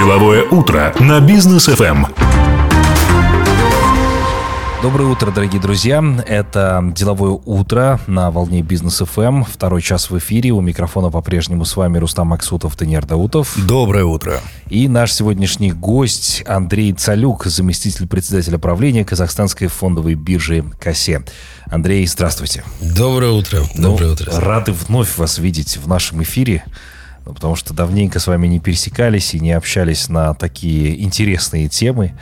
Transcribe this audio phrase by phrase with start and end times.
[0.00, 2.06] Деловое утро на бизнес ФМ.
[4.80, 6.02] Доброе утро, дорогие друзья.
[6.26, 9.44] Это «Деловое утро» на волне Бизнес ФМ.
[9.44, 10.52] Второй час в эфире.
[10.52, 13.52] У микрофона по-прежнему с вами Рустам Максутов, Танер Даутов.
[13.66, 14.40] Доброе утро.
[14.70, 21.24] И наш сегодняшний гость Андрей Цалюк, заместитель председателя правления Казахстанской фондовой биржи КАСЕ.
[21.66, 22.64] Андрей, здравствуйте.
[22.80, 23.60] Доброе утро.
[23.74, 24.40] Доброе ну, утро.
[24.40, 26.72] Рады вновь вас видеть в нашем эфире ну,
[27.24, 32.14] потому что давненько с вами не пересекались и не общались на такие интересные темы.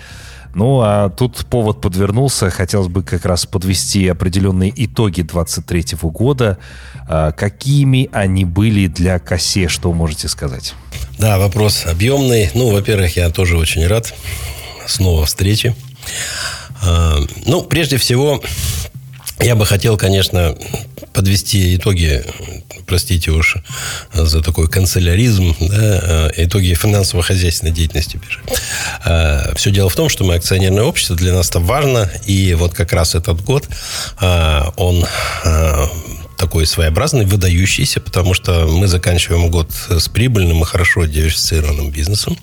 [0.54, 2.50] Ну, а тут повод подвернулся.
[2.50, 6.58] Хотелось бы как раз подвести определенные итоги 23 года.
[7.06, 9.68] А, какими они были для КАСЕ?
[9.68, 10.74] Что можете сказать?
[11.18, 12.50] Да, вопрос объемный.
[12.54, 14.14] Ну, во-первых, я тоже очень рад
[14.86, 15.74] снова встречи.
[16.82, 18.42] А, ну, прежде всего,
[19.40, 20.56] я бы хотел, конечно,
[21.12, 22.24] подвести итоги,
[22.86, 23.56] простите уж
[24.12, 28.20] за такой канцеляризм, да, э, итоги финансово-хозяйственной деятельности.
[29.04, 32.74] Э, Все дело в том, что мы акционерное общество, для нас это важно, и вот
[32.74, 33.68] как раз этот год,
[34.20, 35.04] э, он
[36.38, 42.38] такой своеобразный, выдающийся, потому что мы заканчиваем год с прибыльным и хорошо диверсифицированным бизнесом.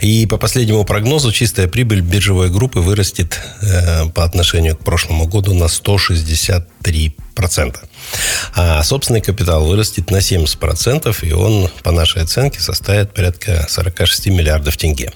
[0.00, 5.54] И по последнему прогнозу чистая прибыль биржевой группы вырастет э, по отношению к прошлому году
[5.54, 7.76] на 163%.
[8.54, 14.76] А собственный капитал вырастет на 70%, и он, по нашей оценке, составит порядка 46 миллиардов
[14.76, 15.12] тенге.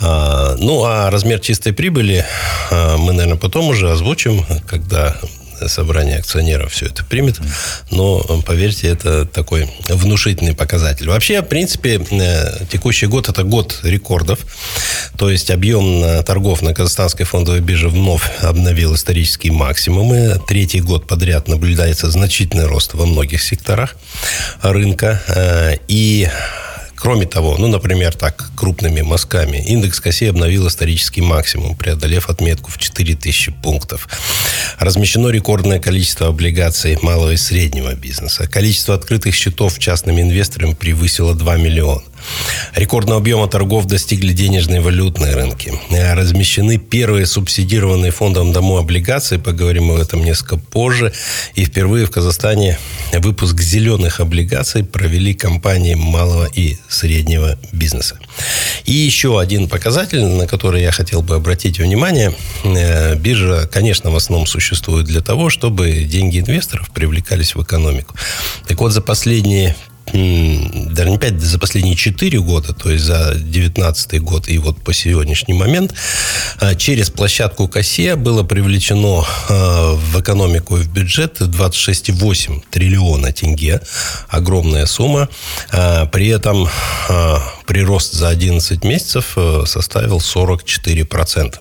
[0.00, 2.24] А, ну, а размер чистой прибыли
[2.70, 5.16] а, мы, наверное, потом уже озвучим, когда
[5.66, 7.40] собрание акционеров все это примет.
[7.90, 11.08] Но, поверьте, это такой внушительный показатель.
[11.08, 14.40] Вообще, в принципе, э, текущий год– это год рекордов.
[15.16, 20.40] То есть, объем торгов на казахстанской фондовой бирже вновь обновил исторические максимумы.
[20.46, 23.96] Третий год подряд наблюдается значительный рост во многих секторах
[24.62, 25.22] рынка.
[25.28, 26.28] Э, и
[27.00, 32.78] Кроме того, ну, например, так, крупными мазками, индекс КСИ обновил исторический максимум, преодолев отметку в
[32.78, 34.08] 4000 пунктов.
[34.78, 38.48] Размещено рекордное количество облигаций малого и среднего бизнеса.
[38.48, 42.02] Количество открытых счетов частными инвесторами превысило 2 миллиона.
[42.74, 45.72] Рекордного объема торгов достигли денежные валютные рынки.
[45.90, 51.12] Размещены первые субсидированные фондом дому облигации, поговорим об этом несколько позже.
[51.54, 52.78] И впервые в Казахстане
[53.12, 58.18] выпуск зеленых облигаций провели компании малого и среднего бизнеса.
[58.84, 62.34] И еще один показатель, на который я хотел бы обратить внимание.
[62.64, 68.14] Э, биржа, конечно, в основном существует для того, чтобы деньги инвесторов привлекались в экономику.
[68.66, 69.76] Так вот, за последние
[70.12, 74.92] даже не 5, за последние 4 года, то есть за 2019 год и вот по
[74.92, 75.94] сегодняшний момент,
[76.60, 83.80] а, через площадку КАСЕ было привлечено а, в экономику и в бюджет 26,8 триллиона тенге.
[84.28, 85.28] Огромная сумма.
[85.72, 86.68] А, при этом
[87.66, 89.36] прирост за 11 месяцев
[89.66, 91.54] составил 44%.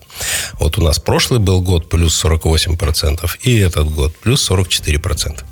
[0.59, 5.43] Вот у нас прошлый был год плюс 48%, и этот год плюс 44%.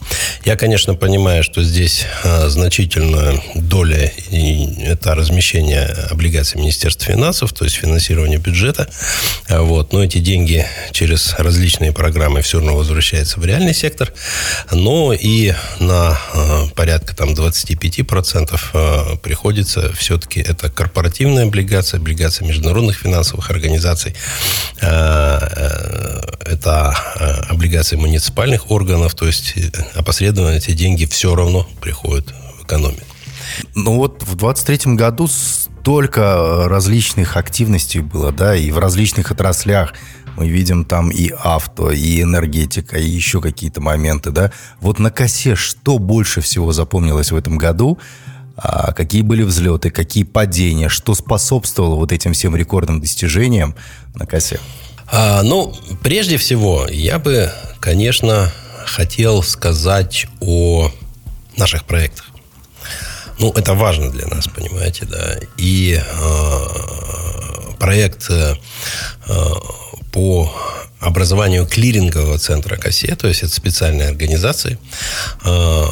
[0.46, 2.06] Я, конечно, понимаю, что здесь
[2.48, 8.88] значительно значительная доля и это размещение облигаций Министерства финансов, то есть финансирование бюджета.
[9.48, 9.94] А вот.
[9.94, 14.14] Но эти деньги через различные программы все равно возвращаются в реальный сектор.
[14.72, 22.98] Но и на а, порядка там 25% а, приходится все-таки это корпоративная облигация, облигация международных
[22.98, 24.14] финансовых организаций.
[24.82, 26.96] Это
[27.50, 32.34] облигации муниципальных органов, то есть э, опосредованно эти деньги все равно приходят
[32.66, 33.06] экономит.
[33.76, 39.94] Ну вот в 23 году столько различных активностей было, да, и в различных отраслях.
[40.38, 44.52] Мы видим там и авто, и энергетика, и еще какие-то моменты, да.
[44.82, 48.00] Вот на косе что больше всего запомнилось в этом году?
[48.58, 53.76] А какие были взлеты, какие падения, что способствовало вот этим всем рекордным достижениям
[54.14, 54.60] на косе?
[55.08, 58.52] А, ну, прежде всего, я бы, конечно,
[58.86, 60.92] хотел сказать о
[61.58, 62.32] наших проектах.
[63.40, 65.38] Ну, это важно для нас, понимаете, да.
[65.58, 68.56] И э, проект э,
[70.12, 70.52] по
[71.00, 74.80] образованию клирингового центра КАСЕ, то есть это специальная организация.
[75.44, 75.86] Э,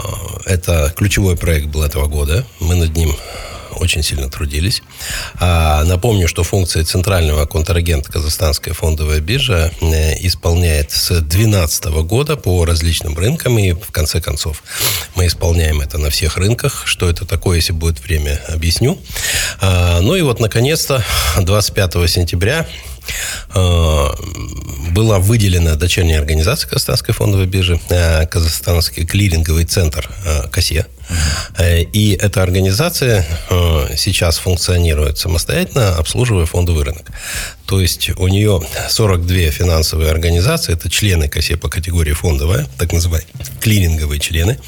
[0.46, 2.46] это ключевой проект был этого года.
[2.60, 3.16] Мы над ним
[3.74, 4.82] очень сильно трудились.
[5.40, 12.66] А, напомню, что функции центрального контрагента Казахстанская фондовая биржа э, исполняет с 2012 года по
[12.66, 14.64] различным рынкам, и в конце концов
[15.16, 16.84] мы исполняем это на всех рынках.
[16.86, 18.98] Что это такое, если будет время, объясню.
[19.62, 21.04] А, ну и вот, наконец-то,
[21.40, 22.68] 25 сентября
[23.54, 30.10] была выделена дочерняя организация Казахстанской фондовой биржи, э, Казахстанский клиринговый центр
[30.52, 30.86] КАСЕ.
[31.58, 37.06] Э, и эта организация э, сейчас функционирует самостоятельно, обслуживая фондовый рынок.
[37.66, 43.28] То есть у нее 42 финансовые организации, это члены КСЕ по категории фондовая, так называемые
[43.60, 44.60] клиринговые члены.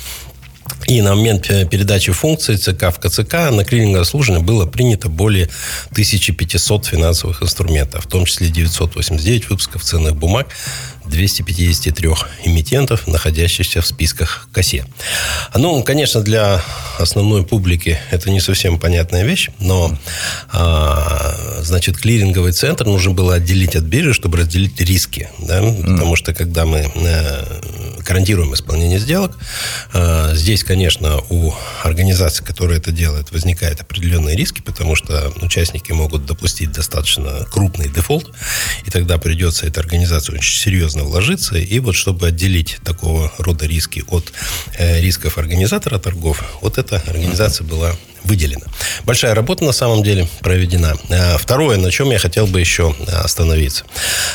[0.87, 5.49] И на момент передачи функций ЦК в КЦК на клининговое служение было принято более
[5.91, 10.47] 1500 финансовых инструментов, в том числе 989 выпусков ценных бумаг,
[11.05, 12.09] 253
[12.43, 14.85] эмитентов, находящихся в списках КАСЕ.
[15.55, 16.61] Ну, конечно, для
[16.97, 19.97] основной публики это не совсем понятная вещь, но,
[20.51, 25.59] а, значит, клиринговый центр нужно было отделить от биржи, чтобы разделить риски, да?
[25.59, 25.81] mm.
[25.83, 27.43] потому что когда мы э,
[28.05, 29.37] гарантируем исполнение сделок,
[29.93, 31.53] э, здесь, конечно, у
[31.83, 38.31] организации, которая это делает, возникают определенные риски, потому что участники могут допустить достаточно крупный дефолт,
[38.85, 41.57] и тогда придется этой организации очень серьезно серьезно вложиться.
[41.57, 44.31] И вот чтобы отделить такого рода риски от
[44.77, 48.65] э, рисков организатора торгов, вот эта организация была выделена.
[49.05, 50.95] Большая работа на самом деле проведена.
[51.09, 53.85] А, второе, на чем я хотел бы еще остановиться,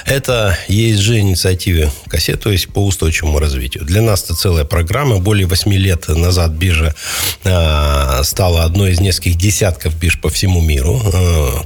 [0.07, 3.85] это ESG инициативы кассет, то есть по устойчивому развитию.
[3.85, 5.19] Для нас это целая программа.
[5.19, 6.95] Более 8 лет назад биржа
[7.45, 11.01] а, стала одной из нескольких десятков бирж по всему миру,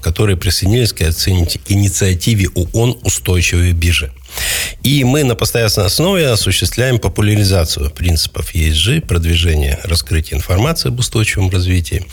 [0.03, 4.13] которые присоединились к инициативе ООН «Устойчивые биржи».
[4.83, 12.07] И мы на постоянной основе осуществляем популяризацию принципов ESG, продвижение раскрытия информации об устойчивом развитии.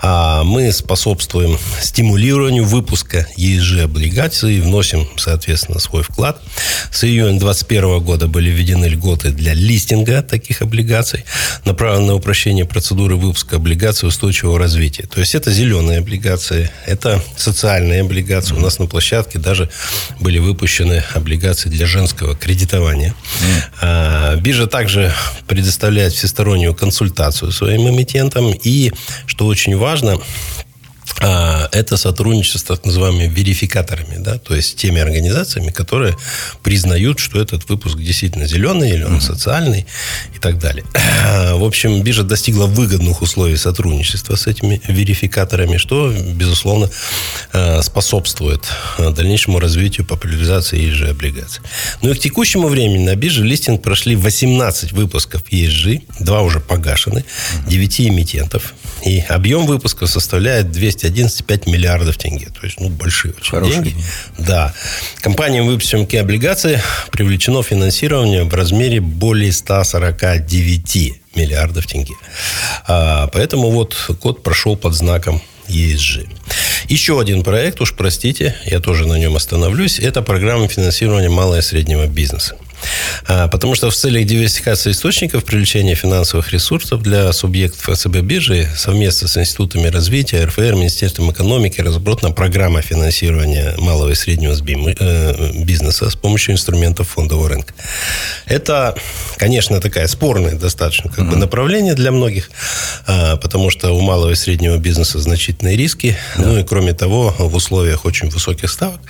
[0.00, 6.42] А мы способствуем стимулированию выпуска ESG-облигаций и вносим, соответственно, свой вклад.
[6.90, 11.24] С июня 2021 года были введены льготы для листинга таких облигаций,
[11.64, 15.06] направленные на упрощение процедуры выпуска облигаций устойчивого развития.
[15.06, 18.54] То есть это зеленые облигации, это социальные облигации.
[18.54, 19.70] У нас на площадке даже
[20.20, 23.14] были выпущены облигации для женского кредитования.
[23.80, 24.40] Mm.
[24.40, 25.12] Биржа также
[25.46, 28.52] предоставляет всестороннюю консультацию своим эмитентам.
[28.52, 28.92] И,
[29.26, 30.18] что очень важно,
[31.20, 36.16] это сотрудничество с так называемыми верификаторами, да, то есть теми организациями, которые
[36.62, 39.20] признают, что этот выпуск действительно зеленый или он mm-hmm.
[39.20, 39.86] социальный
[40.34, 40.84] и так далее.
[41.54, 46.90] В общем, биржа достигла выгодных условий сотрудничества с этими верификаторами, что, безусловно,
[47.52, 48.64] а, способствует
[48.98, 51.62] а, дальнейшему развитию популяризации ESG облигаций.
[52.02, 57.24] Ну и к текущему времени на бирже листинг прошли 18 выпусков ESG, два уже погашены,
[57.66, 58.74] 9 эмитентов,
[59.04, 60.70] и объем выпуска составляет
[61.06, 62.46] 211,5 миллиардов тенге.
[62.46, 63.88] То есть, ну, большие очень Хорошие деньги.
[63.90, 64.04] деньги.
[64.38, 64.74] Да.
[65.20, 66.80] Компаниям, выпускающим облигации,
[67.10, 72.14] привлечено финансирование в размере более 149 миллиардов тенге.
[72.86, 76.28] А, поэтому вот год прошел под знаком ESG.
[76.88, 81.62] Еще один проект, уж простите, я тоже на нем остановлюсь, это программа финансирования малого и
[81.62, 82.56] среднего бизнеса.
[83.26, 89.28] А, потому что в целях диверсификации источников привлечения финансовых ресурсов для субъектов СБ биржи совместно
[89.28, 96.16] с институтами развития, РФР, Министерством экономики разработана программа финансирования малого и среднего э, бизнеса с
[96.16, 97.74] помощью инструментов фондового рынка.
[98.46, 98.94] Это,
[99.36, 102.50] конечно, такая спорная достаточно как бы, направление для многих,
[103.06, 106.16] а, потому что у малого и среднего бизнеса значительные риски.
[106.36, 106.46] Да.
[106.46, 109.00] Ну и кроме того, в условиях очень высоких ставок,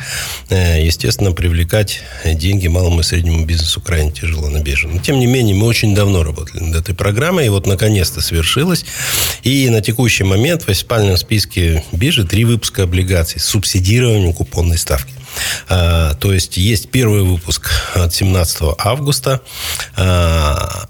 [0.49, 4.89] э, естественно, привлекать деньги малому и среднему бизнесу бизнесу крайне тяжело на бирже.
[4.89, 8.85] Но, тем не менее, мы очень давно работали над этой программой, и вот наконец-то свершилось.
[9.43, 15.18] И на текущий момент в спальном списке биржи три выпуска облигаций с субсидированием купонной ставки.
[15.69, 19.41] А, то есть есть первый выпуск от 17 августа.
[19.97, 20.87] А,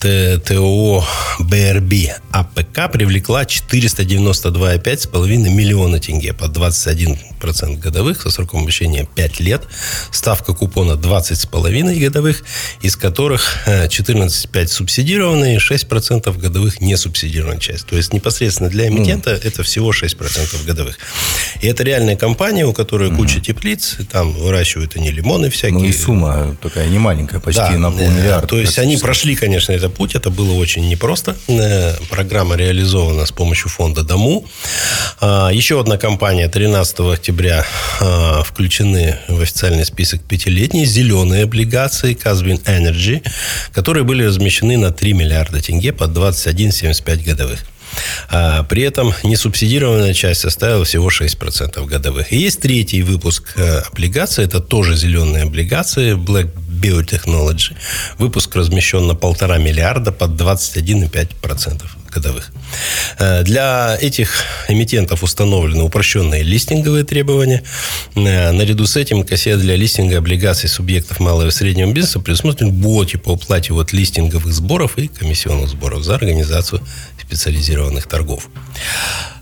[0.00, 1.04] ТОО
[1.40, 1.92] БРБ
[2.30, 7.33] АПК привлекла 492,5,5 миллиона тенге под 21%
[7.80, 9.62] годовых со сроком обращения 5 лет.
[10.10, 12.44] Ставка купона 20,5 годовых,
[12.82, 17.86] из которых 14,5 э, субсидированные, 6% годовых не субсидированная часть.
[17.86, 19.46] То есть непосредственно для эмитента mm.
[19.46, 20.98] это всего 6% годовых.
[21.60, 23.16] И это реальная компания, у которой mm.
[23.16, 25.78] куча теплиц, там выращивают они лимоны всякие.
[25.78, 28.46] Ну и сумма такая не маленькая, почти да, на полмиллиарда.
[28.46, 31.36] То есть они прошли, конечно, этот путь, это было очень непросто.
[31.48, 34.46] Э, программа реализована с помощью фонда Дому.
[35.20, 37.33] А, еще одна компания 13 октября
[38.00, 43.22] а, включены в официальный список пятилетние зеленые облигации Казбин Energy,
[43.72, 47.64] которые были размещены на 3 миллиарда тенге под 21,75 годовых.
[48.30, 52.32] А, при этом несубсидированная часть составила всего 6% годовых.
[52.32, 54.44] И есть третий выпуск э, облигаций.
[54.44, 57.76] Это тоже зеленые облигации Black Biotechnology.
[58.18, 61.82] Выпуск размещен на полтора миллиарда под 21,5%
[62.14, 62.52] годовых.
[63.18, 64.30] Э, для этих
[64.68, 67.62] эмитентов установлены упрощенные листинговые требования.
[68.14, 73.16] Э, наряду с этим кассет для листинга облигаций субъектов малого и среднего бизнеса предусмотрен боти
[73.16, 76.80] по уплате вот листинговых сборов и комиссионных сборов за организацию
[77.20, 78.48] специализированных торгов.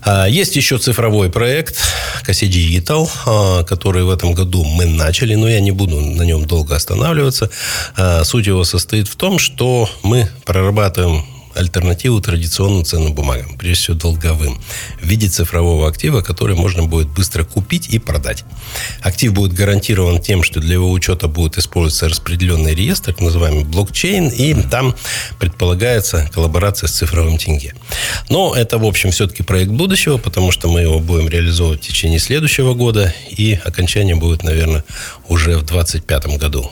[0.01, 1.77] А, есть еще цифровой проект
[2.23, 3.07] Косе Digital,
[3.65, 7.49] который в этом году мы начали, но я не буду на нем долго останавливаться.
[8.23, 14.61] Суть его состоит в том, что мы прорабатываем альтернативу традиционным ценным бумагам, прежде всего долговым,
[15.01, 18.43] в виде цифрового актива, который можно будет быстро купить и продать.
[19.01, 24.29] Актив будет гарантирован тем, что для его учета будет использоваться распределенный реестр, так называемый блокчейн,
[24.29, 24.95] и там
[25.39, 27.75] предполагается коллаборация с цифровым тенге.
[28.29, 32.19] Но это, в общем, все-таки проект будущего, потому что мы его будем реализовывать в течение
[32.19, 34.83] следующего года, и окончание будет, наверное,
[35.27, 36.71] уже в 2025 году.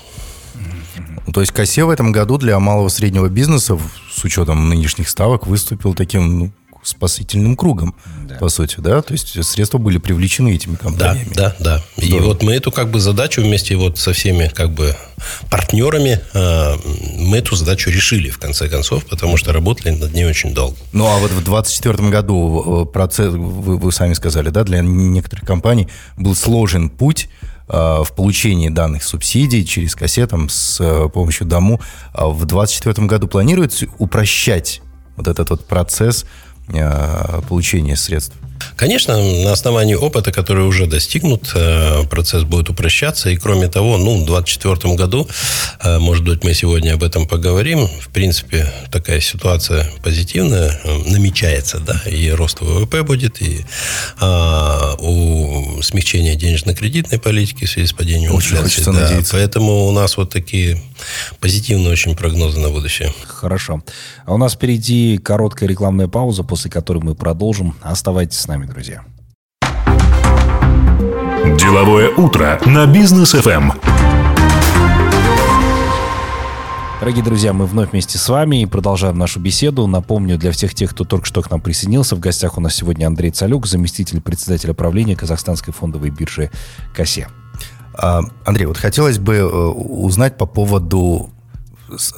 [1.33, 3.77] То есть Косе в этом году для малого среднего бизнеса,
[4.11, 6.51] с учетом нынешних ставок, выступил таким ну,
[6.83, 7.95] спасительным кругом,
[8.27, 8.35] да.
[8.35, 9.01] по сути, да?
[9.01, 11.31] То есть средства были привлечены этими компаниями.
[11.33, 12.03] Да, да, да.
[12.03, 14.95] И вот мы эту как бы задачу вместе вот со всеми как бы
[15.50, 16.77] партнерами, э,
[17.19, 20.75] мы эту задачу решили в конце концов, потому что работали над ней очень долго.
[20.91, 25.45] Ну, а вот в 2024 году э, процесс, вы, вы сами сказали, да, для некоторых
[25.45, 27.29] компаний был сложен путь
[27.71, 31.79] в получении данных субсидий через кассетам с э, помощью дому.
[32.13, 34.81] А в 2024 году планируется упрощать
[35.15, 36.25] вот этот вот процесс
[36.67, 38.35] э, получения средств?
[38.75, 43.29] Конечно, на основании опыта, который уже достигнут, э, процесс будет упрощаться.
[43.29, 45.27] И кроме того, ну, в 2024 году,
[45.83, 47.87] э, может быть, мы сегодня об этом поговорим.
[47.87, 53.65] В принципе, такая ситуация позитивная э, намечается, да, и рост ВВП будет, и
[54.19, 58.83] а, у смягчения денежно-кредитной политики в связи с падением очень инфляции.
[58.83, 59.33] Да, надеяться.
[59.33, 60.81] Поэтому у нас вот такие
[61.39, 63.13] позитивные очень прогнозы на будущее.
[63.25, 63.83] Хорошо.
[64.25, 67.75] А у нас впереди короткая рекламная пауза, после которой мы продолжим.
[67.81, 69.05] Оставайтесь с нами, друзья.
[71.58, 73.72] Деловое утро на бизнес ФМ.
[77.00, 79.88] Дорогие друзья, мы вновь вместе с вами и продолжаем нашу беседу.
[79.88, 83.08] Напомню для всех тех, кто только что к нам присоединился, в гостях у нас сегодня
[83.08, 86.51] Андрей Цалюк, заместитель председателя правления Казахстанской фондовой биржи
[86.93, 87.29] КАСЕ.
[87.93, 91.29] А, Андрей, вот хотелось бы э, узнать по поводу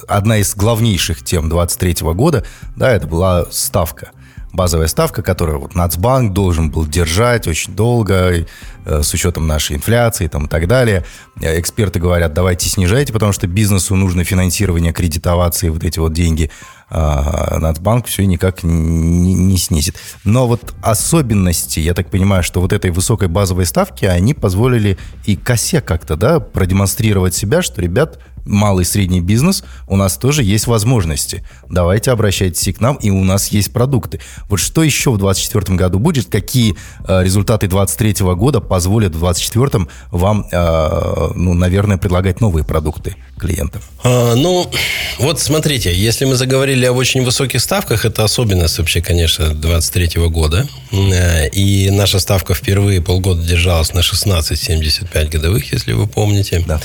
[0.08, 4.10] одна из главнейших тем 23 года, да, это была ставка–
[4.54, 8.46] базовая ставка, которую вот Нацбанк должен был держать очень долго,
[8.84, 11.04] э, с учетом нашей инфляции там, и так далее.
[11.40, 16.12] Э, эксперты говорят, давайте снижайте, потому что бизнесу нужно финансирование, кредитоваться и вот эти вот
[16.12, 16.50] деньги.
[16.90, 19.96] А Нацбанк все никак не, не снизит.
[20.22, 25.34] Но вот особенности, я так понимаю, что вот этой высокой базовой ставки, они позволили и
[25.34, 30.66] косе как-то, да, продемонстрировать себя, что, ребят, малый и средний бизнес, у нас тоже есть
[30.66, 31.44] возможности.
[31.68, 34.20] Давайте обращайтесь и к нам, и у нас есть продукты.
[34.48, 36.26] Вот что еще в 2024 году будет?
[36.26, 43.16] Какие э, результаты 2023 года позволят в 2024 вам, э, ну, наверное, предлагать новые продукты
[43.38, 43.82] клиентам?
[44.02, 44.70] А, ну,
[45.18, 50.66] вот смотрите, если мы заговорили об очень высоких ставках, это особенность вообще, конечно, 2023 года.
[50.92, 56.62] Э, и наша ставка впервые полгода держалась на 16,75 годовых, если вы помните.
[56.66, 56.80] Да.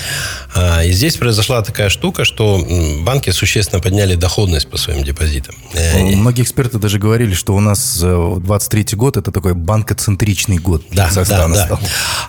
[0.56, 2.64] А, и здесь произошло произошла такая штука, что
[3.02, 5.56] банки существенно подняли доходность по своим депозитам.
[5.74, 10.84] Э, многие эксперты даже говорили, что у нас 23 э, год это такой банкоцентричный год
[10.92, 11.80] да, да, да.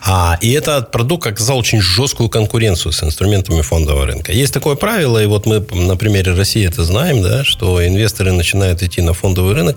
[0.02, 4.32] А, и этот продукт оказал очень жесткую конкуренцию с инструментами фондового рынка.
[4.32, 8.82] Есть такое правило, и вот мы на примере России это знаем, да, что инвесторы начинают
[8.82, 9.76] идти на фондовый рынок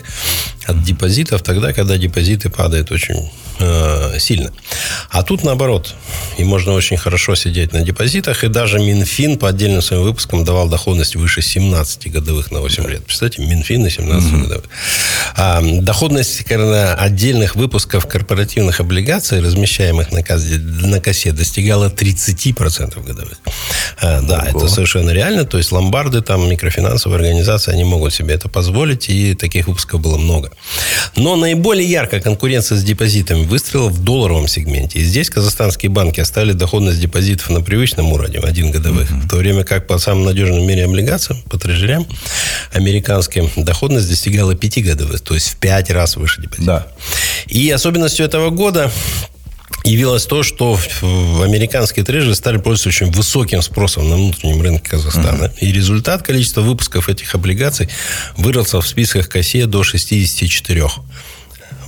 [0.66, 4.52] от депозитов тогда, когда депозиты падают очень э, сильно.
[5.10, 5.96] А тут наоборот.
[6.38, 8.44] И можно очень хорошо сидеть на депозитах.
[8.44, 13.06] И даже Минфин по отдельным своим выпускам давал доходность выше 17 годовых на 8 лет.
[13.06, 14.42] Представьте, Минфин на 17 mm-hmm.
[14.42, 14.66] годовых.
[15.36, 23.38] А, доходность наверное, отдельных выпусков корпоративных облигаций, размещаемых на, кассе, на кассе, достигала 30% годовых.
[24.02, 24.60] А, да, Ого.
[24.60, 25.46] это совершенно реально.
[25.46, 29.10] То есть ломбарды, там, микрофинансовые организации, они могут себе это позволить.
[29.10, 30.52] И таких выпусков было много.
[31.16, 35.00] Но наиболее яркая конкуренция с депозитами выстрелила в долларовом сегменте.
[35.00, 39.10] И здесь казахстанские банки оставили доходность депозитов на привычном уровне, один годовых.
[39.10, 39.22] Mm-hmm.
[39.22, 42.08] В то время как по самым надежным в мире облигациям, по трежерям,
[42.72, 46.66] американским, доходность достигала 5 годовых, то есть в 5 раз выше депозита.
[46.66, 46.88] Да.
[47.48, 48.92] И особенностью этого года
[49.84, 55.46] явилось то, что американские трежеры стали пользоваться очень высоким спросом на внутреннем рынке Казахстана.
[55.46, 55.60] Uh-huh.
[55.60, 57.90] И результат количества выпусков этих облигаций
[58.38, 60.88] выросла в списках КАСЕ до 64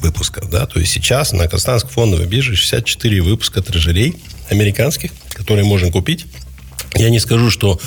[0.05, 0.49] выпусков.
[0.49, 0.65] Да?
[0.65, 4.15] То есть сейчас на Казахстанской фондовой бирже 64 выпуска трежерей
[4.49, 6.25] американских, которые можно купить
[6.93, 7.79] Я не скажу, что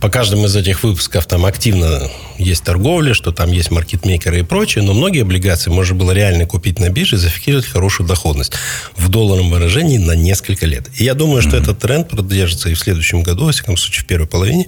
[0.00, 4.82] по каждому из этих выпусков там активно есть торговля, что там есть маркетмейкеры и прочее,
[4.82, 8.52] но многие облигации можно было реально купить на бирже и зафиксировать хорошую доходность
[8.96, 10.88] в долларовом выражении на несколько лет.
[10.96, 11.62] И я думаю, что mm-hmm.
[11.62, 14.66] этот тренд продержится и в следующем году, во всяком случае, в первой половине,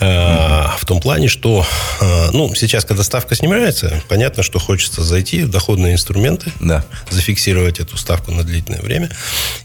[0.00, 0.06] э,
[0.78, 1.64] в том плане, что
[2.00, 6.84] э, ну, сейчас, когда ставка снимается, понятно, что хочется зайти в доходные инструменты, да.
[7.10, 9.10] зафиксировать эту ставку на длительное время.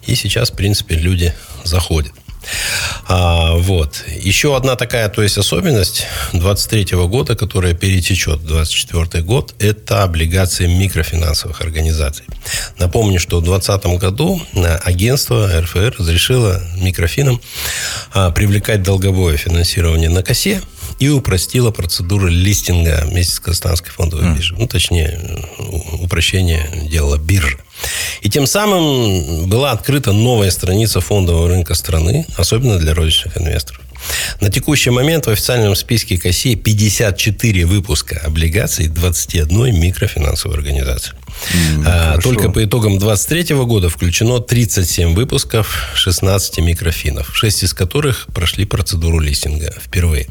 [0.06, 1.34] И сейчас, в принципе, люди
[1.64, 2.14] заходят.
[3.08, 4.04] А, вот.
[4.08, 10.68] Еще одна такая, то есть особенность 23 года, которая перетечет в 24 год, это облигации
[10.68, 12.26] микрофинансовых организаций.
[12.78, 17.42] Напомню, что в 2020 году э, агентство РФР разрешило микрофинам
[18.14, 20.62] а, привлекать долговое финансирование на косе
[21.00, 24.36] и упростила процедуру листинга вместе с Казахстанской фондовой mm.
[24.36, 24.58] биржей.
[24.58, 25.46] Ну, точнее,
[26.00, 27.58] упрощение делала биржа.
[28.22, 33.82] И тем самым была открыта новая страница фондового рынка страны, особенно для розничных инвесторов.
[34.42, 41.14] На текущий момент в официальном списке КАСИ 54 выпуска облигаций 21 микрофинансовой организации.
[41.54, 48.66] Mm, Только по итогам 2023 года включено 37 выпусков 16 микрофинов, 6 из которых прошли
[48.66, 50.28] процедуру листинга впервые.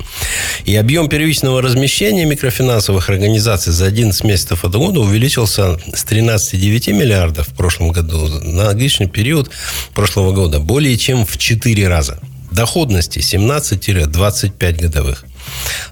[0.65, 7.49] И объем первичного размещения микрофинансовых организаций за 11 месяцев этого года увеличился с 13,9 миллиардов
[7.49, 9.51] в прошлом году на аналогичный период
[9.95, 12.19] прошлого года более чем в 4 раза.
[12.55, 15.25] Доходности 17-25 годовых.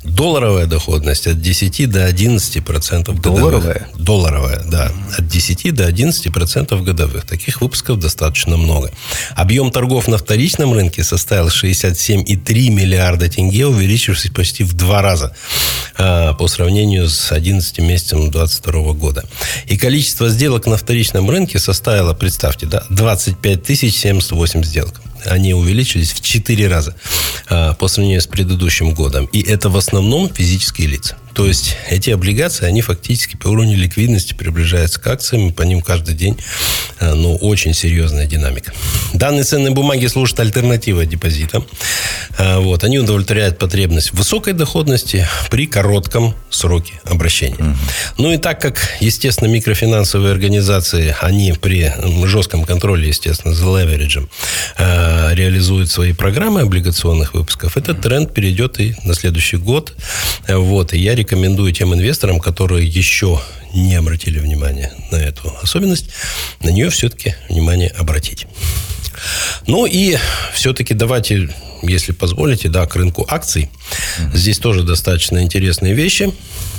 [0.04, 3.88] Долларовая доходность от 10 до 11 процентов Долларовая?
[3.98, 4.92] Долларовая, да.
[5.18, 7.26] От 10 до 11 процентов годовых.
[7.26, 8.92] Таких выпусков достаточно много.
[9.34, 15.34] Объем торгов на вторичном рынке составил 67,3 миллиарда тенге, увеличившись почти в два раза
[15.98, 19.24] а, по сравнению с 11 месяцем 2022 года.
[19.66, 26.20] И количество сделок на вторичном рынке составило, представьте, да, 25 078 сделок они увеличились в
[26.20, 26.94] 4 раза
[27.48, 29.26] а, по сравнению с предыдущим годом.
[29.26, 31.16] И это в основном физические лица.
[31.34, 35.80] То есть эти облигации, они фактически по уровню ликвидности приближаются к акциям, и по ним
[35.80, 36.36] каждый день
[37.00, 38.72] э, ну, очень серьезная динамика.
[39.14, 41.66] Данные ценные бумаги служат альтернативой депозитам.
[42.38, 47.56] Э, вот, они удовлетворяют потребность высокой доходности при коротком сроке обращения.
[47.56, 47.76] Угу.
[48.18, 51.92] Ну и так как, естественно, микрофинансовые организации, они при
[52.26, 54.28] жестком контроле, естественно, за левериджем,
[54.76, 59.94] э, реализуют свои программы облигационных выпусков, этот тренд перейдет и на следующий год.
[60.48, 63.40] Вот, и я рекомендую тем инвесторам, которые еще
[63.72, 66.08] не обратили внимания на эту особенность,
[66.62, 68.46] на нее все-таки внимание обратить.
[69.66, 70.18] Ну и
[70.52, 71.48] все-таки давайте,
[71.82, 73.70] если позволите, да, к рынку акций.
[74.34, 76.32] Здесь тоже достаточно интересные вещи.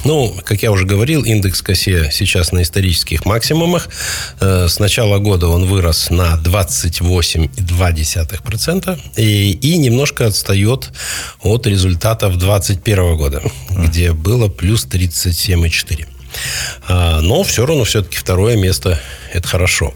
[0.03, 3.87] Ну, как я уже говорил, индекс КСЕ сейчас на исторических максимумах.
[4.41, 8.99] Э, с начала года он вырос на 28,2%.
[9.17, 10.91] И, и немножко отстает
[11.41, 16.07] от результатов 2021 года, где было плюс 37,4%.
[16.87, 18.99] А, но все равно все-таки второе место–
[19.33, 19.93] это хорошо.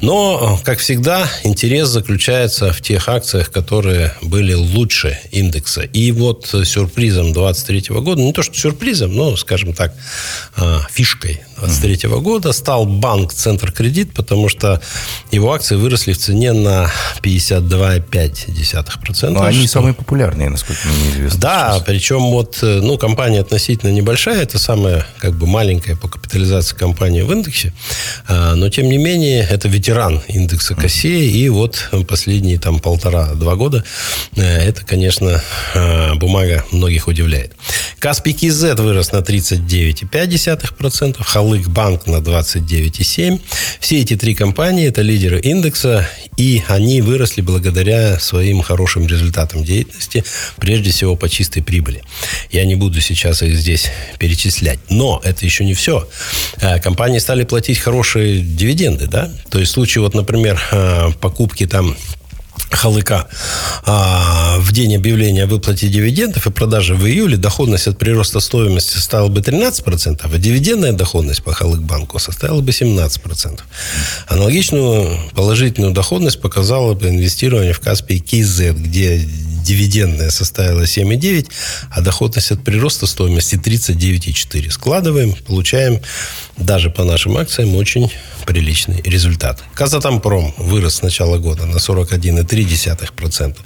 [0.00, 5.82] Но, как всегда, интерес заключается в тех акциях, которые были лучше индекса.
[5.82, 9.94] И вот сюрпризом 2023 года, не то что сюрпризом, но, скажем так,
[10.56, 14.82] а, фишкой 2023 года стал банк Центр Кредит, потому что
[15.30, 16.90] его акции выросли в цене на
[17.22, 19.30] 52,5%.
[19.30, 19.68] Но они что...
[19.68, 21.40] самые популярные, насколько мне известно.
[21.40, 21.84] Да, сейчас.
[21.84, 27.32] причем вот, ну, компания относительно небольшая, это самая как бы маленькая по капитализации компания в
[27.32, 27.72] индексе,
[28.28, 29.86] а, но тем не менее это ветеран
[30.28, 33.82] индекса Кассея, и вот последние там полтора-два года
[34.36, 35.42] э, это, конечно,
[35.74, 37.52] э, бумага многих удивляет.
[37.98, 43.40] Каспий КИЗ вырос на 39,5%, Халык Банк на 29,7%.
[43.80, 46.06] Все эти три компании– это лидеры индекса,
[46.36, 50.24] и они выросли благодаря своим хорошим результатам деятельности,
[50.58, 52.02] прежде всего по чистой прибыли.
[52.50, 54.78] Я не буду сейчас их здесь перечислять.
[54.90, 56.06] Но это еще не все.
[56.60, 59.32] Э, компании стали платить хорошие дивиденды, да?
[59.50, 61.94] То есть случае, вот, например, э, покупки там
[62.70, 63.28] Халыка
[63.84, 68.94] а, в день объявления о выплате дивидендов и продажи в июле доходность от прироста стоимости
[68.94, 73.60] составила бы 13%, а дивидендная доходность по Халык-банку составила бы 17%.
[74.28, 79.20] Аналогичную положительную доходность показало бы инвестирование в Каспий KZ, где
[79.66, 81.50] дивидендная составила 7,9,
[81.90, 84.70] а доходность от прироста стоимости 39,4.
[84.70, 86.00] Складываем, получаем
[86.56, 88.10] даже по нашим акциям очень
[88.46, 89.62] приличный результат.
[89.74, 93.56] Казатомпром вырос с начала года на 41,3%.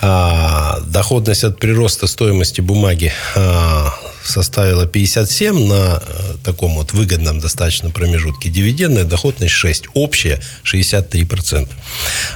[0.00, 7.90] А, доходность от прироста стоимости бумаги а, составила 57 на э, таком вот выгодном достаточно
[7.90, 8.50] промежутке.
[8.50, 9.86] Дивидендная доходность 6.
[9.94, 11.68] Общая 63%.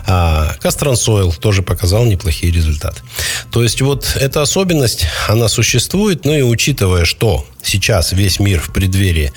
[0.06, 3.02] А Кастрансойл тоже показал неплохие результаты.
[3.50, 8.72] То есть вот эта особенность, она существует, ну и учитывая, что сейчас весь мир в
[8.72, 9.32] преддверии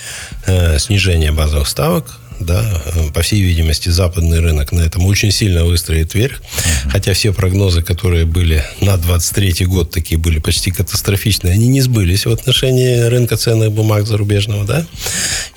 [0.46, 2.82] э, снижения базовых ставок, да,
[3.14, 6.42] по всей видимости, западный рынок на этом очень сильно выстроит вверх.
[6.90, 12.26] Хотя все прогнозы, которые были на 23 год, такие были почти катастрофичные, они не сбылись
[12.26, 14.86] в отношении рынка ценных бумаг зарубежного, да.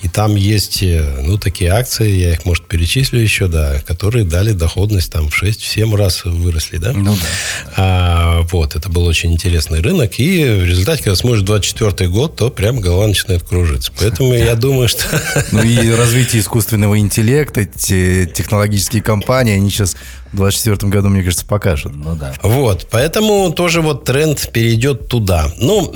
[0.01, 4.53] И там есть, э, ну, такие акции, я их, может, перечислю еще, да, которые дали
[4.53, 6.93] доходность там в 6-7 раз выросли, да.
[6.93, 7.73] Ну, да.
[7.75, 10.19] А, вот, это был очень интересный рынок.
[10.19, 13.91] И в результате, когда смотришь 24 год, то прям голова начинает кружиться.
[13.97, 15.03] Поэтому я думаю, что...
[15.51, 19.95] Ну и развитие искусственного интеллекта, те технологические компании, они сейчас
[20.31, 21.93] в 2024 году, мне кажется, покажут.
[21.95, 22.33] Ну да.
[22.43, 25.51] Вот, поэтому тоже вот тренд перейдет туда.
[25.57, 25.91] Ну,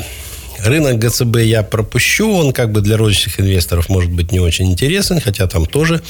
[0.63, 5.21] рынок ГЦБ я пропущу, он как бы для розничных инвесторов может быть не очень интересен,
[5.21, 6.01] хотя там тоже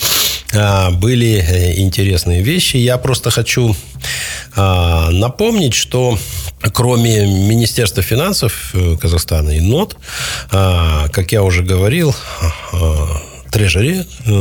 [0.53, 2.77] а, были э, интересные вещи.
[2.77, 3.75] Я просто хочу
[4.55, 6.17] а, напомнить, что
[6.73, 9.97] кроме Министерства финансов э, Казахстана и НОТ,
[10.51, 12.15] а, как я уже говорил,
[12.71, 13.21] а,
[13.53, 14.31] Трежери, э,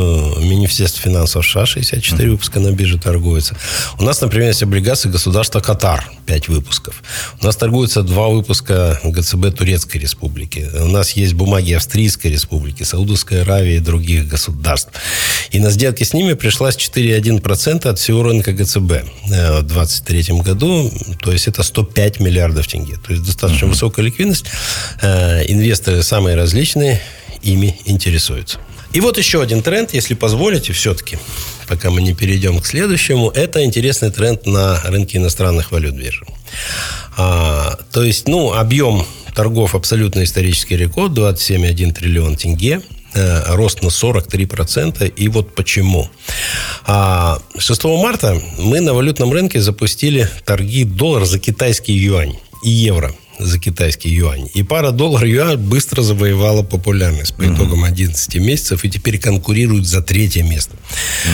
[0.41, 3.55] Министерство финансов США, 64 выпуска на бирже торгуется.
[3.99, 7.03] У нас, например, есть облигации государства Катар, 5 выпусков.
[7.39, 10.67] У нас торгуются два выпуска ГЦБ Турецкой Республики.
[10.81, 14.93] У нас есть бумаги Австрийской Республики, Саудовской Аравии и других государств.
[15.51, 18.93] И на сделке с ними пришлась 4,1% от всего рынка ГЦБ
[19.31, 20.91] э, в 2023 году.
[21.21, 22.97] То есть это 105 миллиардов тенге.
[23.07, 24.47] То есть достаточно высокая ликвидность.
[25.03, 27.03] Э, Инвесторы самые различные
[27.43, 28.59] ими интересуются.
[28.93, 31.19] И вот еще один тренд, если позволите, все-таки,
[31.67, 36.27] пока мы не перейдем к следующему, это интересный тренд на рынке иностранных валют биржи.
[37.17, 42.83] А, то есть, ну, объем торгов абсолютно исторический рекорд, 27,1 триллион тенге,
[43.15, 45.07] э, рост на 43%.
[45.07, 46.11] И вот почему.
[46.85, 53.15] А 6 марта мы на валютном рынке запустили торги доллар за китайский юань и евро
[53.39, 54.49] за китайский юань.
[54.55, 60.03] И пара доллар юань быстро завоевала популярность по итогам 11 месяцев и теперь конкурирует за
[60.03, 60.77] третье место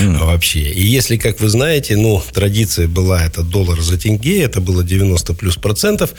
[0.01, 0.25] mm.
[0.25, 0.71] вообще.
[0.71, 5.35] И если, как вы знаете, ну, традиция была это доллар за тенге, это было 90
[5.35, 6.11] плюс процентов,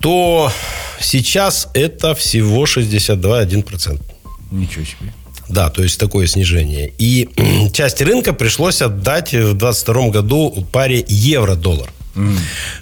[0.00, 0.52] то
[1.00, 4.02] сейчас это всего 62,1%.
[4.50, 5.12] Ничего себе.
[5.48, 6.92] Да, то есть такое снижение.
[6.98, 7.28] И
[7.72, 11.90] часть рынка пришлось отдать в 2022 году паре евро-доллар.
[12.14, 12.38] Mm.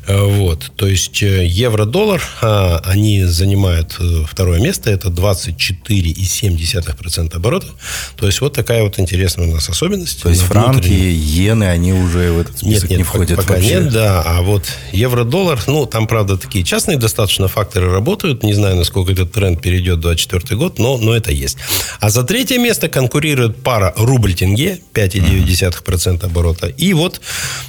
[0.08, 7.68] Вот, то есть э, евро-доллар, а, они занимают э, второе место, это 24,7% оборота.
[8.16, 10.22] То есть вот такая вот интересная у нас особенность.
[10.22, 13.68] То есть франки, иены, они уже в этот список нет, нет, не входят пока вообще?
[13.68, 14.22] нет, да.
[14.22, 18.42] А вот евро-доллар, ну, там, правда, такие частные достаточно факторы работают.
[18.42, 21.56] Не знаю, насколько этот тренд перейдет в 2024 год, но, но это есть.
[22.00, 26.66] А за третье место конкурирует пара рубль-тенге, 5,9% оборота.
[26.66, 27.20] И вот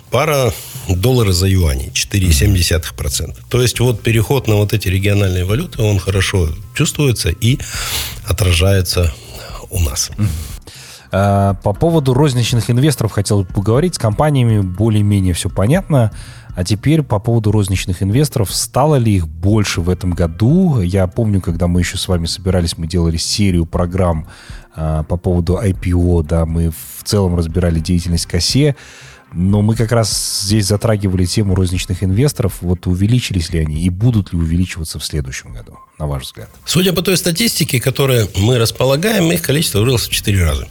[0.10, 0.52] пара
[0.88, 3.38] доллара за юани 4,7%.
[3.50, 7.60] То есть вот переход на вот эти региональные валюты, он хорошо чувствуется и
[8.26, 9.14] отражается
[9.70, 10.12] у нас.
[11.12, 13.96] А, По поводу розничных инвесторов хотел бы поговорить.
[13.96, 16.12] С компаниями более-менее все понятно.
[16.56, 18.54] А теперь по поводу розничных инвесторов.
[18.54, 20.82] Стало ли их больше в этом году?
[20.82, 24.28] Я помню, когда мы еще с вами собирались, мы делали серию программ
[24.76, 26.24] а, по поводу IPO.
[26.24, 28.76] Да, мы в целом разбирали деятельность КАСЕ.
[29.36, 32.58] Но мы как раз здесь затрагивали тему розничных инвесторов.
[32.62, 36.50] Вот увеличились ли они и будут ли увеличиваться в следующем году, на ваш взгляд?
[36.66, 40.68] Судя по той статистике, которой мы располагаем, их количество вырос в 4 раза.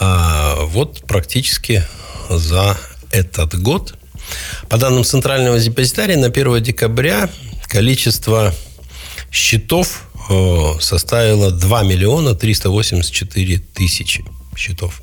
[0.00, 1.82] А вот практически
[2.30, 2.76] за
[3.10, 3.94] этот год.
[4.68, 7.28] По данным Центрального депозитария, на 1 декабря
[7.68, 8.54] количество
[9.30, 14.24] счетов э, составило 2 миллиона 384 тысячи
[14.58, 15.02] счетов.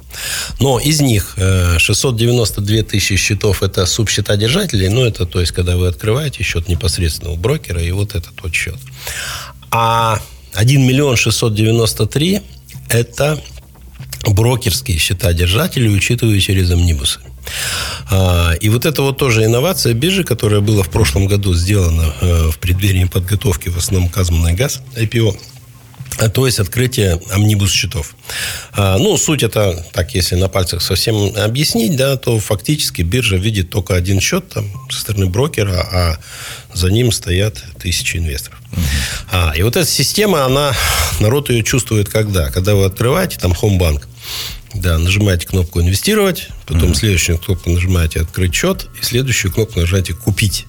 [0.60, 1.38] Но из них
[1.78, 7.32] 692 тысячи счетов это субсчета держателей, ну это то есть, когда вы открываете счет непосредственно
[7.32, 8.78] у брокера, и вот этот вот счет.
[9.72, 10.20] А
[10.54, 12.42] 1 миллион 693
[12.90, 13.42] это
[14.28, 17.20] брокерские счета держателей, учитывая через амнибусы.
[18.62, 22.58] И вот это вот тоже инновация биржи, которая была в прошлом году сделана э, в
[22.58, 25.53] преддверии подготовки в основном Казманный газ IPO– а,
[26.34, 28.16] то есть открытие амнибус счетов.
[28.74, 33.70] А, ну, суть это, так, если на пальцах совсем объяснить, да, то фактически биржа видит
[33.70, 36.20] только один счет там, со стороны брокера, а
[36.74, 38.60] за ним стоят тысячи инвесторов.
[38.72, 38.82] Угу.
[39.32, 40.74] А, и вот эта система, она,
[41.20, 42.50] народ ее чувствует когда?
[42.50, 44.08] Когда вы открываете там Хомбанк,
[44.74, 46.96] да, нажимаете кнопку «Инвестировать», потом mm-hmm.
[46.96, 50.66] следующую кнопку нажимаете «Открыть счет», и следующую кнопку нажимаете «Купить».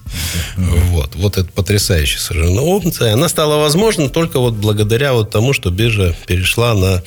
[0.57, 0.79] Mm-hmm.
[0.89, 1.15] Вот.
[1.15, 3.13] Вот это потрясающая совершенно опция.
[3.13, 7.03] Она стала возможна только вот благодаря вот тому, что биржа перешла на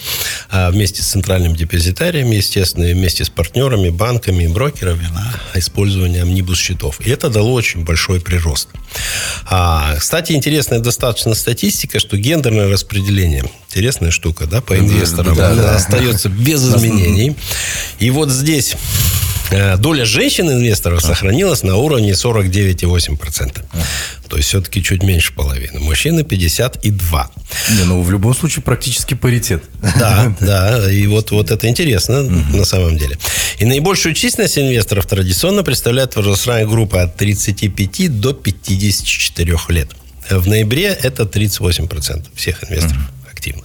[0.51, 6.23] а, вместе с центральным депозитарием, естественно, и вместе с партнерами, банками и брокерами на использование
[6.23, 7.01] амнибус-счетов.
[7.01, 8.69] И это дало очень большой прирост.
[9.45, 15.63] А, кстати, интересная достаточно статистика, что гендерное распределение, интересная штука, да, по инвесторам, да, да,
[15.63, 15.77] да.
[15.77, 17.37] остается без изменений.
[17.99, 18.88] И вот здесь Э,
[19.51, 23.65] доля женщин-инвесторов сохранилась на уровне 49,8%.
[24.29, 25.81] То есть все-таки чуть меньше половины.
[25.81, 27.31] Мужчины 52.
[27.71, 29.65] Не, ну в любом случае практически паритет.
[29.99, 30.91] Да, да.
[30.91, 33.19] И вот, вот это интересно на самом деле.
[33.59, 39.91] И наибольшую численность инвесторов традиционно представляет возрастная группа от 35 до 54 лет.
[40.31, 43.65] В ноябре это 38% всех инвесторов активных.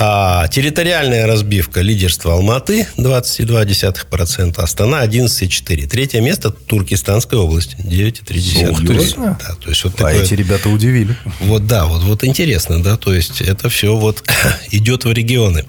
[0.00, 5.86] А, территориальная разбивка лидерства Алматы 22,2%, Астана 11,4%.
[5.88, 9.36] Третье место Туркестанская область 9,3%.
[9.40, 10.22] Да, то есть вот а такое...
[10.22, 11.16] эти ребята удивили.
[11.40, 14.22] Вот да, вот, вот интересно, да, то есть это все вот
[14.70, 15.64] идет в регионы.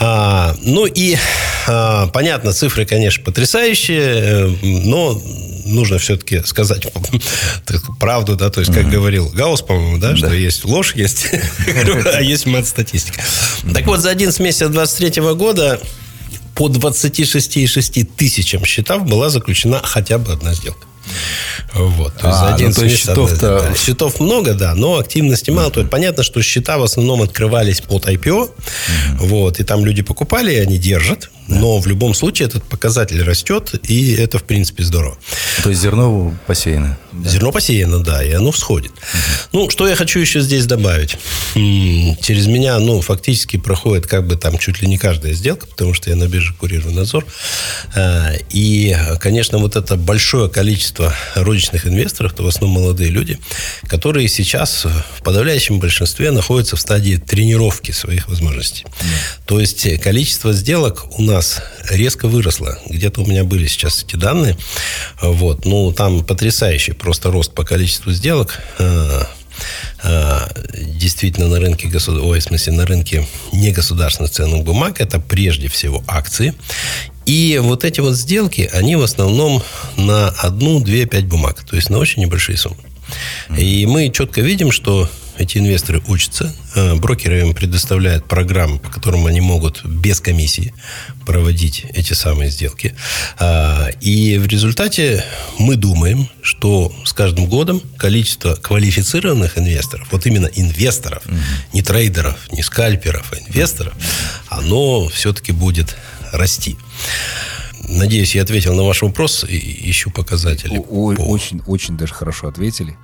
[0.00, 1.16] А, ну и
[1.66, 5.20] а, понятно, цифры, конечно, потрясающие, э, но
[5.64, 6.86] нужно все-таки сказать
[7.98, 11.28] правду, да, то есть, как говорил Гаус, по-моему, да, что есть ложь, есть,
[12.12, 13.22] а есть мат-статистика.
[13.74, 15.80] Так вот, за 11 месяцев 23 года
[16.54, 20.86] по 26,6 тысячам счетов была заключена хотя бы одна сделка.
[21.74, 22.14] Вот.
[22.16, 25.70] То есть, а, 11 ну, то есть счетов, да, счетов много, да, но активности мало.
[25.70, 29.16] То есть понятно, что счета в основном открывались под IPO, mm-hmm.
[29.18, 31.30] вот, и там люди покупали, и они держат.
[31.60, 35.16] Но в любом случае этот показатель растет, и это, в принципе, здорово.
[35.62, 36.98] То есть зерно посеяно?
[37.12, 37.28] Да.
[37.28, 38.90] Зерно посеяно, да, и оно всходит.
[38.92, 38.98] Угу.
[39.52, 41.18] Ну, что я хочу еще здесь добавить.
[41.54, 46.10] Через меня, ну, фактически проходит как бы там чуть ли не каждая сделка, потому что
[46.10, 47.26] я на бирже курирую надзор.
[47.94, 53.38] А, и, конечно, вот это большое количество розничных инвесторов, это в основном молодые люди,
[53.88, 58.84] которые сейчас в подавляющем большинстве находятся в стадии тренировки своих возможностей.
[58.84, 59.06] Mm.
[59.46, 62.78] То есть количество сделок у нас нас резко выросла.
[62.88, 64.56] Где-то у меня были сейчас эти данные.
[65.20, 65.64] Вот.
[65.64, 68.60] Ну, там потрясающий просто рост по количеству сделок.
[68.78, 69.24] Э,
[70.04, 70.38] э,
[70.72, 72.22] действительно на рынке государ...
[72.22, 76.54] Ой, в смысле, на рынке негосударственных ценных бумаг это прежде всего акции.
[77.26, 79.64] И вот эти вот сделки, они в основном
[79.96, 81.64] на одну, две, пять бумаг.
[81.64, 82.76] То есть на очень небольшие суммы.
[83.58, 86.54] И мы четко видим, что эти инвесторы учатся.
[86.74, 90.74] Э, брокеры им предоставляют программы, по которым они могут без комиссии
[91.24, 92.94] проводить эти самые сделки.
[93.38, 95.24] А, и в результате
[95.58, 101.36] мы думаем, что с каждым годом количество квалифицированных инвесторов, вот именно инвесторов, угу.
[101.72, 103.94] не трейдеров, не скальперов, а инвесторов,
[104.48, 105.96] оно все-таки будет
[106.32, 106.76] расти.
[107.88, 110.80] Надеюсь, я ответил на ваш вопрос и ищу показатели.
[110.88, 111.22] Ой, по...
[111.22, 112.96] Очень, очень даже хорошо ответили.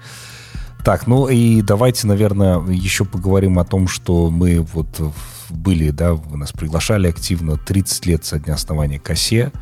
[0.85, 4.89] Так, ну и давайте, наверное, еще поговорим о том, что мы вот
[5.51, 9.53] были, да, вы нас приглашали активно 30 лет со дня основания КАСЕ.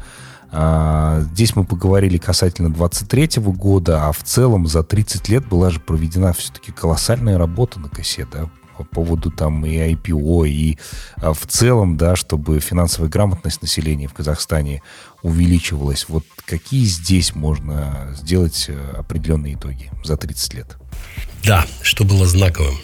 [0.53, 5.71] А, здесь мы поговорили касательно 23 -го года, а в целом за 30 лет была
[5.71, 10.79] же проведена все-таки колоссальная работа на КАСЕ, да, по поводу там и IPO, и
[11.17, 14.83] а, в целом, да, чтобы финансовая грамотность населения в Казахстане
[15.27, 16.07] увеличивалась.
[16.09, 20.77] Вот какие здесь можно сделать э, определенные итоги за 30 лет?
[21.45, 22.79] Да, что было знаковым.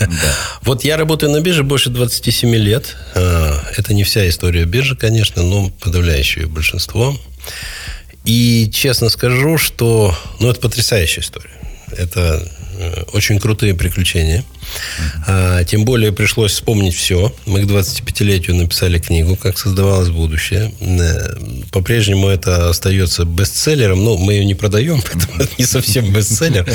[0.00, 0.06] Да.
[0.62, 2.96] Вот я работаю на бирже больше 27 лет.
[3.14, 7.16] А, это не вся история биржи, конечно, но подавляющее большинство.
[8.24, 11.52] И честно скажу, что ну, это потрясающая история.
[11.92, 12.65] Это Э,
[13.12, 14.44] очень крутые приключения.
[15.26, 17.32] А, тем более пришлось вспомнить все.
[17.46, 20.72] Мы к 25-летию написали книгу «Как создавалось будущее».
[20.80, 21.36] Э,
[21.70, 24.04] по-прежнему это остается бестселлером.
[24.04, 26.66] Ну, мы ее не продаем, поэтому это не совсем бестселлер.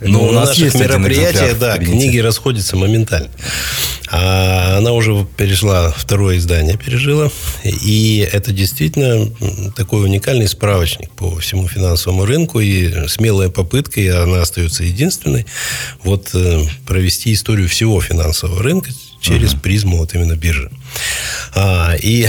[0.00, 3.30] Но у нас наших мероприятиях, да, книги расходятся моментально.
[4.12, 7.30] А она уже перешла, второе издание пережила.
[7.64, 9.30] И это действительно
[9.76, 12.58] такой уникальный справочник по всему финансовому рынку.
[12.58, 15.46] И смелая попытка, и она остается единственной,
[16.02, 19.60] вот э, провести историю всего финансового рынка через uh-huh.
[19.60, 20.70] призму вот именно биржи.
[21.54, 22.28] А, и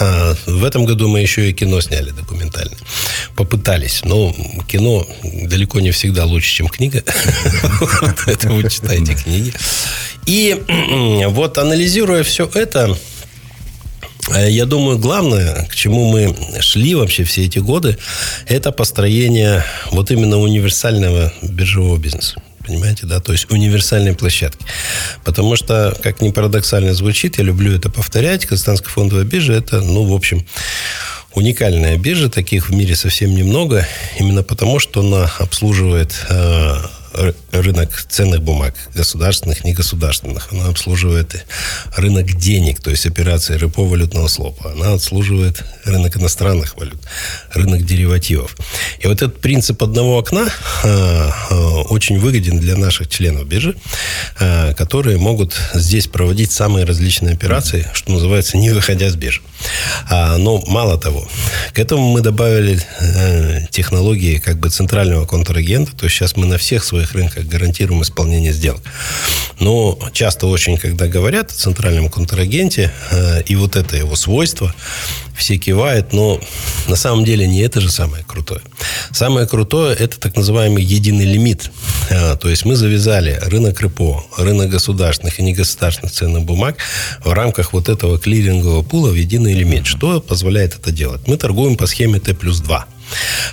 [0.00, 2.76] а, в этом году мы еще и кино сняли документально.
[3.36, 4.02] Попытались.
[4.04, 4.34] Но
[4.68, 7.02] кино далеко не всегда лучше, чем книга.
[8.26, 9.52] Это вы читаете книги.
[10.26, 10.60] И
[11.28, 12.96] вот анализируя все это,
[14.34, 17.98] э, я думаю, главное, к чему мы шли вообще все эти годы,
[18.46, 22.42] это построение вот именно универсального биржевого бизнеса.
[22.66, 23.20] Понимаете, да?
[23.20, 24.64] То есть универсальной площадки.
[25.24, 30.04] Потому что, как ни парадоксально звучит, я люблю это повторять, Казахстанская фондовая биржа– это, ну,
[30.04, 30.46] в общем,
[31.34, 33.86] уникальная биржа, таких в мире совсем немного,
[34.18, 36.76] именно потому, что она обслуживает э,
[37.52, 40.52] рынок ценных бумаг, государственных, негосударственных.
[40.52, 41.44] Она обслуживает
[41.96, 44.72] рынок денег, то есть операции репо валютного слопа.
[44.72, 47.00] Она обслуживает рынок иностранных валют,
[47.52, 48.56] рынок деривативов.
[49.00, 50.48] И вот этот принцип одного окна
[50.82, 51.54] э, э,
[51.90, 53.76] очень выгоден для наших членов биржи,
[54.40, 59.40] э, которые могут здесь проводить самые различные операции, что называется, не выходя с биржи.
[60.08, 61.26] А, но мало того,
[61.72, 66.58] к этому мы добавили э, технологии как бы центрального контрагента, то есть сейчас мы на
[66.58, 68.82] всех своих рынках гарантируем исполнение сделок.
[69.60, 74.74] Но часто очень, когда говорят о центральном контрагенте э, и вот это его свойство,
[75.36, 76.40] все кивают, но
[76.88, 78.60] на самом деле не это же самое крутое.
[79.10, 81.70] Самое крутое– это так называемый единый лимит.
[82.10, 86.76] А, то есть мы завязали рынок РПО, рынок государственных и негосударственных ценных бумаг
[87.24, 89.86] в рамках вот этого клирингового пула в единый лимит.
[89.86, 91.26] Что позволяет это делать?
[91.26, 92.86] Мы торгуем по схеме Т плюс 2.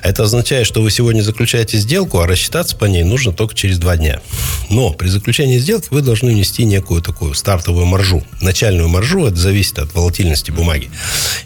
[0.02, 3.98] Это означает, что вы сегодня заключаете сделку, а рассчитаться по ней нужно только через два
[3.98, 4.22] дня.
[4.70, 8.24] Но при заключении сделки вы должны внести некую такую стартовую маржу.
[8.42, 10.90] Начальную маржу, это зависит от волатильности бумаги,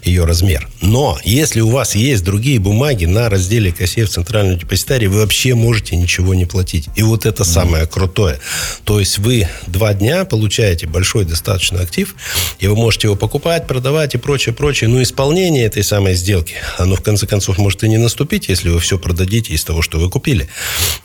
[0.04, 0.68] ее размер.
[0.80, 5.54] Но если у вас есть другие бумаги на разделе кассе в центральном депозитарии, вы вообще
[5.54, 6.88] можете ничего не платить.
[6.96, 8.38] И вот это самое крутое.
[8.84, 12.14] То есть вы два дня получаете большой достаточно актив,
[12.58, 14.88] и вы можете его покупать, продавать и прочее, прочее.
[14.88, 18.78] Но исполнение этой самой сделки, оно в конце концов может и не наступить, если вы
[18.78, 20.48] все продадите из того, что вы купили.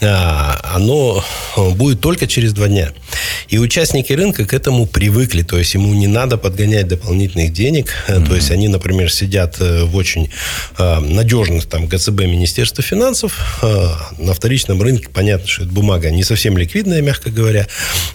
[0.02, 1.24] А, оно
[1.76, 2.94] будет только через два дня.
[3.50, 8.28] И участники рынка к этому привыкли, то есть ему не надо подгонять дополнительных денег, mm-hmm.
[8.28, 10.30] то есть они, например, сидят э, в очень
[10.78, 13.34] э, надежных там ГЦБ Министерства финансов,
[13.64, 13.88] э,
[14.20, 17.68] на вторичном рынке, понятно, что это бумага не совсем ликвидная, мягко говоря,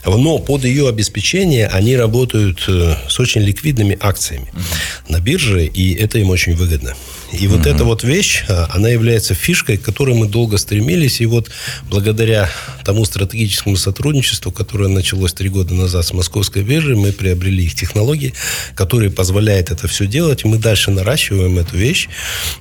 [0.06, 5.12] но под ее обеспечение они работают с очень ликвидными акциями mm-hmm.
[5.12, 6.94] на бирже, и это им очень выгодно.
[7.38, 11.20] И вот эта вот вещь, а, она является фишкой, к которой мы долго стремились.
[11.20, 11.50] И вот
[11.90, 12.48] благодаря
[12.84, 18.34] тому стратегическому сотрудничеству, которое началось три года назад с Московской биржей, мы приобрели их технологии,
[18.74, 20.44] которые позволяют это все делать.
[20.44, 22.08] Мы дальше наращиваем эту вещь.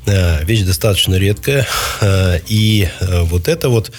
[0.07, 1.67] А, вещь достаточно редкая.
[2.01, 3.91] А, и вот это вот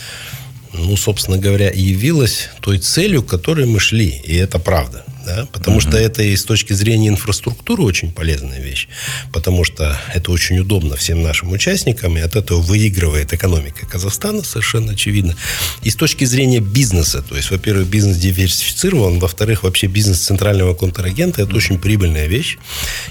[0.73, 4.21] ну, собственно говоря, и явилась той целью, к которой мы шли.
[4.25, 5.89] И это правда да, потому uh-huh.
[5.89, 8.89] что это и с точки зрения инфраструктуры очень полезная вещь,
[9.33, 14.93] потому что это очень удобно всем нашим участникам, и от этого выигрывает экономика Казахстана, совершенно
[14.93, 15.37] очевидно.
[15.83, 21.43] И с точки зрения бизнеса, то есть, во-первых, бизнес диверсифицирован, во-вторых, вообще бизнес центрального контрагента–
[21.43, 22.59] это очень прибыльная вещь,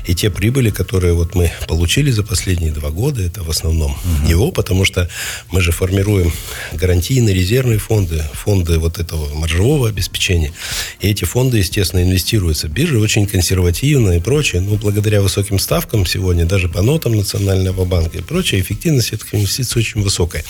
[0.08, 4.30] и те прибыли, которые вот мы получили за последние два года, это в основном uh-huh.
[4.30, 5.10] его, потому что
[5.51, 6.32] мы же формируем
[6.71, 10.54] гарантийные резервные фонды, фонды вот этого маржевого обеспечения,
[11.01, 12.68] и эти фонды, естественно, инвестируется.
[12.68, 14.62] Биржа очень консервативно и прочее.
[14.62, 19.80] Но благодаря высоким ставкам сегодня, даже по нотам Национального банка и прочее, эффективность этих инвестиций
[19.80, 20.44] очень высокая.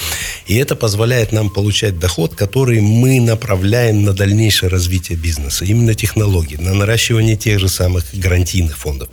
[0.46, 5.66] И это позволяет нам получать доход, который мы направляем на дальнейшее развитие бизнеса.
[5.66, 9.10] Именно технологии, на наращивание тех же самых гарантийных фондов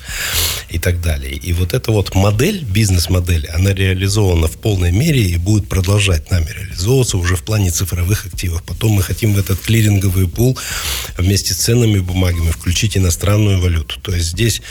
[0.71, 1.33] и так далее.
[1.35, 6.49] И вот эта вот модель, бизнес-модель, она реализована в полной мере и будет продолжать нами
[6.51, 8.63] реализовываться уже в плане цифровых активов.
[8.63, 10.59] Потом мы хотим в этот клиринговый пул
[11.17, 14.01] вместе с ценными бумагами бумагами, включить иностранную валюту.
[14.01, 14.63] То есть здесь,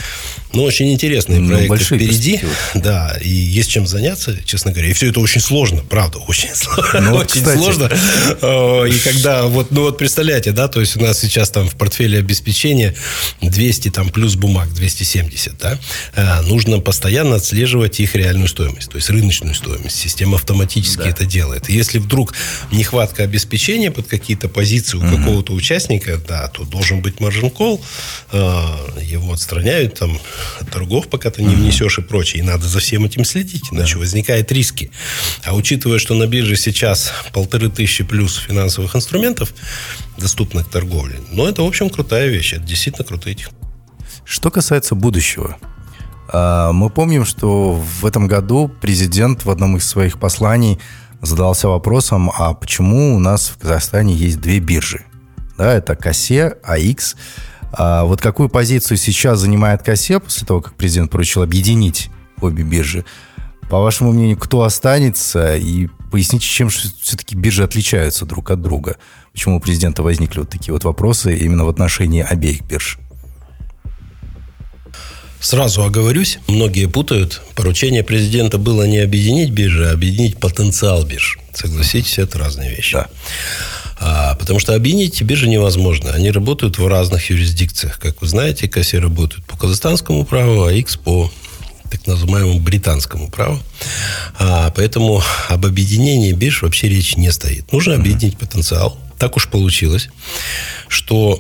[0.54, 2.42] ну, очень интересные ну, проекты впереди.
[2.76, 4.90] Да, и есть чем заняться, честно говоря.
[4.90, 7.02] И все это очень сложно, правда, очень сложно.
[7.02, 7.58] Ну, очень кстати.
[7.58, 7.90] сложно.
[8.42, 11.76] Э, и когда, вот, ну вот представляете, да, то есть у нас сейчас там в
[11.76, 12.96] портфеле обеспечения
[13.42, 15.80] 200 там плюс бумаг, 270, да,
[16.16, 19.98] э, нужно постоянно отслеживать их реальную стоимость, то есть рыночную стоимость.
[19.98, 21.10] Система автоматически да.
[21.10, 21.70] это делает.
[21.70, 22.34] Если вдруг
[22.72, 25.18] нехватка обеспечения под какие-то позиции у угу.
[25.18, 27.82] какого-то участника, да, то должен быть маржин кол,
[28.32, 28.38] э,
[29.02, 30.18] его отстраняют там
[30.60, 32.44] от торгов, пока ты не внесешь и прочее.
[32.44, 34.00] И надо за всем этим следить, иначе да.
[34.00, 34.92] возникают риски.
[35.44, 39.54] А учитывая, что на бирже сейчас полторы тысячи плюс финансовых инструментов
[40.18, 42.54] доступных к торговле, ну, это, в общем, крутая вещь.
[42.54, 43.62] Это действительно крутые технологии.
[44.26, 45.58] Что касается будущего,
[46.32, 50.80] а, мы помним, что в этом году президент в одном из своих посланий
[51.22, 55.06] задался вопросом, а почему у нас в Казахстане есть две биржи?
[55.62, 57.16] Да, это КАСЕ, АИКС.
[57.72, 62.10] А вот какую позицию сейчас занимает КАСЕ после того, как президент поручил объединить
[62.42, 63.06] обе биржи?
[63.70, 65.56] По вашему мнению, кто останется?
[65.58, 68.98] И поясните, чем все-таки биржи отличаются друг от друга?
[69.34, 72.98] Почему у президента возникли вот такие вот вопросы именно в отношении обеих бирж?
[75.40, 77.44] Сразу оговорюсь, многие путают.
[77.56, 81.38] Поручение президента было не объединить биржи, а объединить потенциал бирж.
[81.54, 82.94] Согласитесь, это разные вещи.
[82.94, 83.10] Да.
[84.04, 86.12] А, потому что объединить биржи невозможно.
[86.12, 88.00] Они работают в разных юрисдикциях.
[88.00, 91.32] Как вы знаете, КАСИ работают по казахстанскому праву, а X по
[91.92, 93.60] так называемому британскому праву.
[94.40, 97.72] А, поэтому об объединении бирж вообще речи не стоит.
[97.72, 98.98] Нужно объединить потенциал.
[99.20, 100.10] Так уж получилось,
[100.88, 101.40] что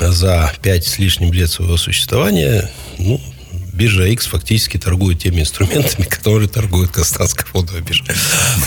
[0.00, 2.68] за пять с лишним лет своего существования
[2.98, 3.20] ну,
[3.72, 8.04] биржа X фактически торгует теми инструментами, которые торгует Казахстанская фондовая биржа.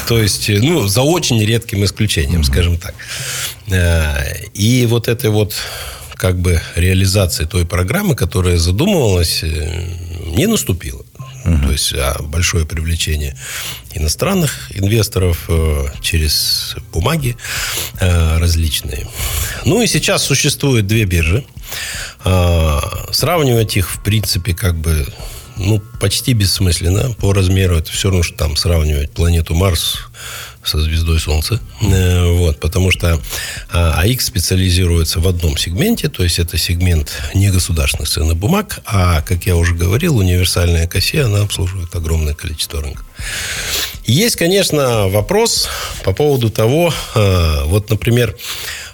[0.07, 2.95] То есть, ну, за очень редким исключением, скажем так.
[3.67, 5.55] Э, и вот этой вот
[6.15, 9.87] как бы реализации той программы, которая задумывалась, э,
[10.35, 11.03] не наступила.
[11.45, 11.65] Угу.
[11.65, 13.37] То есть а большое привлечение
[13.93, 17.37] иностранных инвесторов э, через бумаги
[17.99, 19.07] э, различные.
[19.65, 21.45] Ну и сейчас существует две биржи.
[22.23, 22.79] Э,
[23.11, 25.05] сравнивать их, в принципе, как бы
[25.57, 27.13] ну, почти бессмысленно.
[27.13, 29.97] По размеру это все равно, что там сравнивать планету Марс
[30.67, 31.59] со звездой Солнца.
[31.81, 33.19] Э, вот, потому что
[33.71, 39.55] АИК специализируется в одном сегменте, то есть это сегмент негосударственных ценных бумаг, а, как я
[39.55, 43.05] уже говорил, универсальная кассе, она обслуживает огромное количество рынков.
[44.05, 45.67] Есть, конечно, вопрос
[46.03, 48.35] по поводу того, э, вот, например,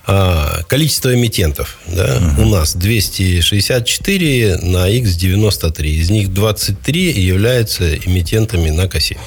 [0.08, 1.78] э, количество эмитентов.
[1.86, 2.18] Да?
[2.18, 2.44] Угу.
[2.44, 5.86] У нас 264 на X93.
[5.86, 9.18] Из них 23 являются эмитентами на косе.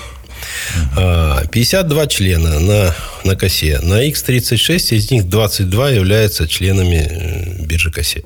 [0.95, 2.95] 52 члена на,
[3.25, 3.79] на косе.
[3.81, 8.23] На X36 из них 22 являются членами э, биржи косе.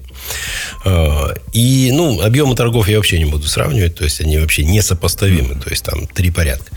[0.84, 5.54] А, и, ну, объемы торгов я вообще не буду сравнивать, то есть они вообще несопоставимы,
[5.54, 6.70] то есть там три порядка.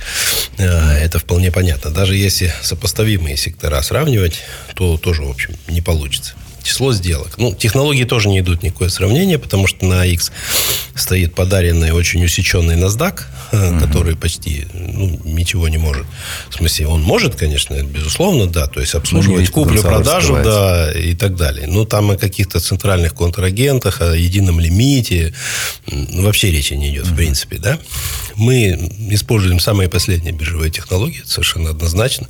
[0.58, 1.92] Это вполне понятно.
[1.92, 4.42] Даже если сопоставимые сектора сравнивать,
[4.76, 7.38] то тоже, в общем, не получится число сделок.
[7.38, 10.32] Ну, технологии тоже не идут никакое сравнение, потому что на X
[10.96, 13.80] стоит подаренный очень усеченный NASDAQ, угу.
[13.80, 16.06] который почти ну, ничего не может.
[16.50, 21.68] В смысле, он может, конечно, безусловно, да, то есть обслуживать куплю-продажу, да, и так далее.
[21.68, 25.34] Но там о каких-то центральных контрагентах, о едином лимите
[25.88, 27.14] ну, вообще речи не идет, угу.
[27.14, 27.80] в принципе, да.
[28.36, 32.28] Мы используем самые последние биржевые технологии, совершенно однозначно.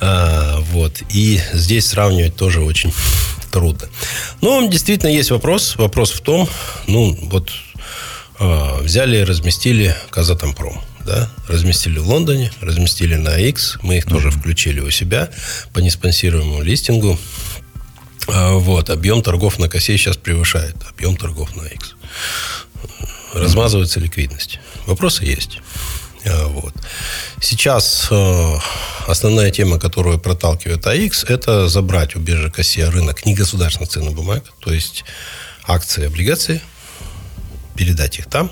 [0.00, 1.02] А, вот.
[1.10, 2.92] И здесь сравнивать тоже очень
[3.50, 3.88] трудно.
[4.40, 5.76] Но действительно есть вопрос.
[5.76, 6.48] Вопрос в том,
[6.86, 7.50] ну, вот
[8.38, 10.82] взяли и разместили Казатомпром.
[11.06, 14.10] Да, разместили в Лондоне, разместили на X, мы их mm-hmm.
[14.10, 15.30] тоже включили у себя
[15.72, 17.16] по неспонсируемому листингу.
[18.28, 21.94] А, вот, объем торгов на косе сейчас превышает объем торгов на X.
[23.34, 24.58] Размазывается ликвидность.
[24.86, 25.60] Вопросы есть.
[26.24, 26.74] А, вот.
[27.40, 28.54] Сейчас э,
[29.06, 34.72] основная тема, которую проталкивает АИКС, это забрать у биржи Кассия рынок негосударственных ценных бумаг, то
[34.72, 35.04] есть
[35.64, 36.60] акции, облигации,
[37.76, 38.50] передать их там,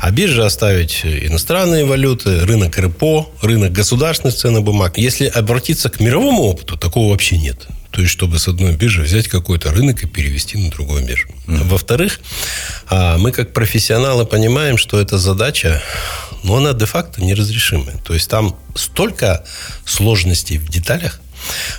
[0.00, 4.98] а бирже оставить иностранные валюты, рынок РПО, рынок государственных ценных бумаг.
[4.98, 7.66] Если обратиться к мировому опыту, такого вообще нет.
[7.90, 11.28] То есть, чтобы с одной биржи взять какой-то рынок и перевести на другую биржу.
[11.28, 11.64] Mm-hmm.
[11.64, 12.20] Во-вторых,
[12.88, 15.82] а, мы как профессионалы понимаем, что эта задача
[16.42, 17.98] но она де-факто неразрешимая.
[17.98, 19.44] То есть там столько
[19.84, 21.20] сложностей в деталях,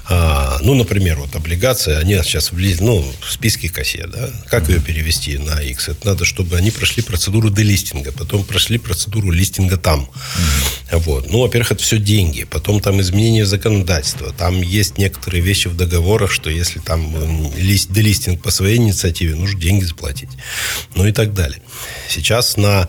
[0.09, 5.37] ну, например, вот облигация, они сейчас влезли, ну, в списке кассе, да, как ее перевести
[5.37, 5.89] на X?
[5.89, 10.01] Это надо, чтобы они прошли процедуру делистинга, потом прошли процедуру листинга там.
[10.01, 10.97] Mm-hmm.
[10.99, 11.29] Вот.
[11.29, 16.31] Ну, во-первых, это все деньги, потом там изменение законодательства, там есть некоторые вещи в договорах,
[16.31, 20.29] что если там лист, делистинг по своей инициативе, нужно деньги заплатить,
[20.95, 21.61] ну и так далее.
[22.09, 22.87] Сейчас на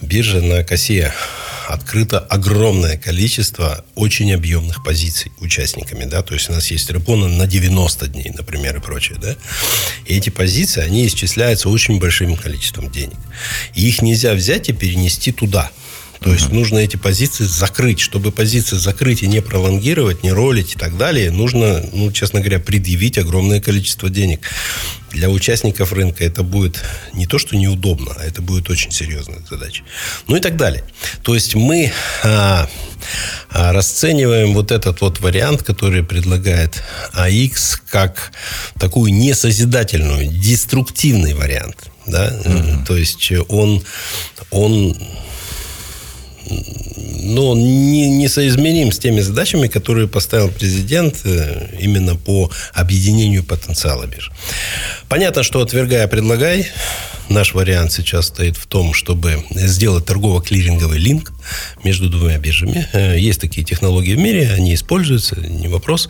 [0.00, 1.12] бирже, на косе
[1.68, 7.46] открыто огромное количество очень объемных позиций участниками, да, то есть у нас есть репона на
[7.46, 9.36] 90 дней, например, и прочее, да,
[10.06, 13.18] и эти позиции, они исчисляются очень большим количеством денег,
[13.74, 15.70] и их нельзя взять и перенести туда,
[16.22, 16.34] то uh-huh.
[16.34, 18.00] есть нужно эти позиции закрыть.
[18.00, 22.60] Чтобы позиции закрыть и не пролонгировать, не ролить и так далее, нужно, ну, честно говоря,
[22.60, 24.48] предъявить огромное количество денег
[25.10, 29.82] для участников рынка это будет не то, что неудобно, а это будет очень серьезная задача.
[30.26, 30.84] Ну и так далее.
[31.22, 31.92] То есть мы
[32.22, 32.68] а,
[33.50, 36.82] расцениваем вот этот вот вариант, который предлагает
[37.12, 38.32] АИКС, как
[38.78, 41.90] такую несозидательную, деструктивный вариант.
[42.06, 42.28] Да?
[42.28, 42.86] Mm-hmm.
[42.86, 43.82] То есть он,
[44.50, 44.96] он
[47.22, 54.06] но не, не соизмерим с теми задачами, которые поставил президент э, именно по объединению потенциала
[54.06, 54.30] бирж.
[55.08, 56.68] Понятно, что отвергая, предлагай.
[57.28, 61.32] Наш вариант сейчас стоит в том, чтобы сделать торгово-клиринговый линк
[61.84, 62.88] между двумя биржами.
[62.92, 66.08] Э, есть такие технологии в мире, они используются, не вопрос.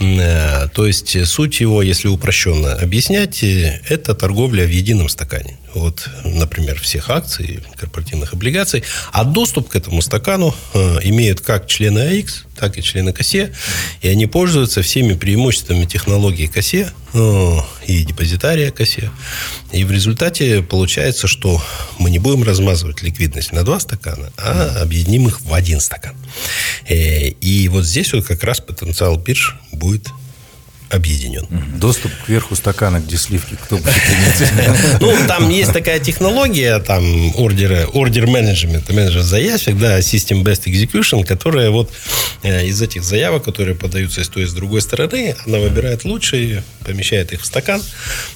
[0.00, 6.78] Э, то есть суть его, если упрощенно объяснять, это торговля в едином стакане вот, например,
[6.80, 12.78] всех акций, корпоративных облигаций, а доступ к этому стакану э, имеют как члены АИКС, так
[12.78, 13.52] и члены КАСЕ,
[14.02, 17.56] и они пользуются всеми преимуществами технологии КАСЕ, э,
[17.88, 19.10] и депозитария косе.
[19.72, 21.60] И в результате получается, что
[21.98, 26.14] мы не будем размазывать ликвидность на два стакана, а объединим их в один стакан.
[26.88, 30.06] Э, и вот здесь вот как раз потенциал бирж будет
[30.92, 31.46] объединен.
[31.78, 34.50] Доступ к верху стакана, где сливки, кто будет иметь?
[35.00, 41.24] Ну, там есть такая технология, там, ордера, ордер менеджмент, менеджер заявок, да, System Best Execution,
[41.24, 41.90] которая вот
[42.42, 46.62] э, из этих заявок, которые подаются с той и с другой стороны, она выбирает лучшие,
[46.84, 47.82] помещает их в стакан,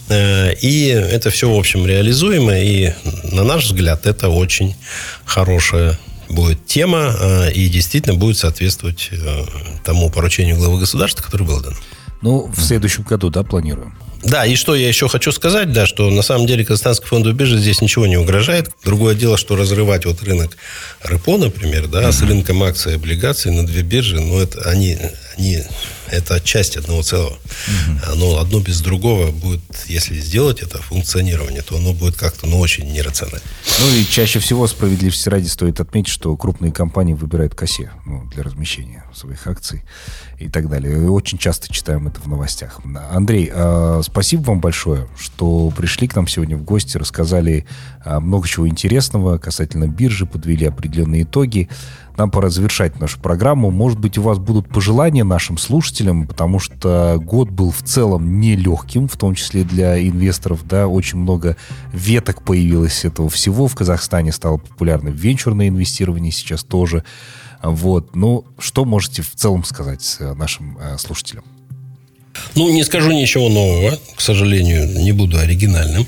[0.09, 2.93] э, и это все, в общем, реализуемо, и,
[3.25, 4.75] на наш взгляд, это очень
[5.25, 5.99] хорошая
[6.29, 9.11] будет тема э, и действительно будет соответствовать
[9.85, 11.77] тому поручению главы государства, которое было дано.
[12.23, 13.95] Ну, в следующем году, да, планируем.
[14.23, 17.59] Да, и что я еще хочу сказать, да, что на самом деле Казахстанской фондовой бирже
[17.59, 18.71] здесь ничего не угрожает.
[18.85, 20.57] Другое дело, что разрывать вот рынок
[21.07, 22.13] РПО, например, да, uh-huh.
[22.13, 24.99] с рынком акций и облигаций на две биржи, ну, это они,
[25.37, 25.63] они
[26.11, 27.33] это часть одного целого.
[27.35, 28.13] Угу.
[28.13, 32.91] Оно одно без другого будет, если сделать это функционирование, то оно будет как-то, ну, очень
[32.93, 33.43] нерационально.
[33.81, 38.43] Ну и чаще всего, справедливости ради, стоит отметить, что крупные компании выбирают косе ну, для
[38.43, 39.83] размещения своих акций
[40.39, 41.05] и так далее.
[41.05, 42.81] И очень часто читаем это в новостях.
[43.11, 47.67] Андрей, э, спасибо вам большое, что пришли к нам сегодня в гости, рассказали
[48.05, 51.69] э, много чего интересного касательно биржи, подвели определенные итоги
[52.19, 53.71] нам пора завершать нашу программу.
[53.71, 59.09] Может быть, у вас будут пожелания нашим слушателям, потому что год был в целом нелегким,
[59.09, 61.57] в том числе для инвесторов, да, очень много
[61.93, 63.69] веток появилось этого всего.
[63.69, 67.05] В Казахстане стало популярно венчурное инвестирование сейчас тоже.
[67.63, 68.15] Вот.
[68.15, 71.45] Ну, что можете в целом сказать э, нашим э, слушателям?
[72.55, 76.07] Ну, не скажу ничего нового, к сожалению, не буду оригинальным.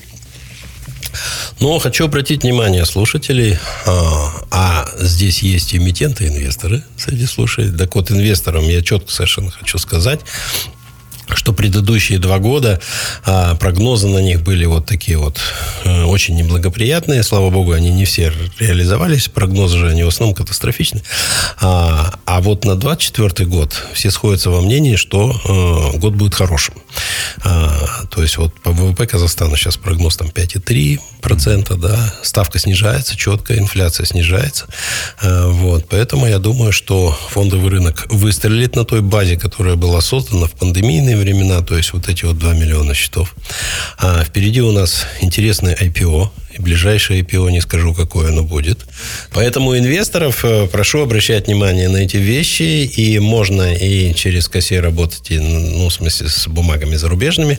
[1.60, 7.76] Но хочу обратить внимание слушателей, а, а здесь есть эмитенты, инвесторы среди слушателей.
[7.76, 10.20] Так вот, инвесторам я четко совершенно хочу сказать,
[11.35, 12.81] что предыдущие два года
[13.24, 15.39] а, прогнозы на них были вот такие вот
[15.85, 17.22] а, очень неблагоприятные.
[17.22, 19.29] Слава богу, они не все реализовались.
[19.29, 21.03] Прогнозы же они в основном катастрофичны.
[21.61, 26.74] А, а вот на 24 год все сходятся во мнении, что а, год будет хорошим.
[27.45, 33.59] А, то есть вот по ВВП Казахстана сейчас прогноз там 5,3%, да, ставка снижается четко,
[33.59, 34.66] инфляция снижается.
[35.20, 40.47] А, вот, поэтому я думаю, что фондовый рынок выстрелит на той базе, которая была создана
[40.47, 43.34] в пандемийные времена, то есть вот эти вот 2 миллиона счетов.
[43.98, 48.86] А впереди у нас интересный IPO, и ближайшее IPO не скажу, какое оно будет.
[49.32, 52.62] Поэтому инвесторов э, прошу обращать внимание на эти вещи.
[52.62, 57.58] И можно и через кассе работать, и, ну, в смысле, с бумагами зарубежными.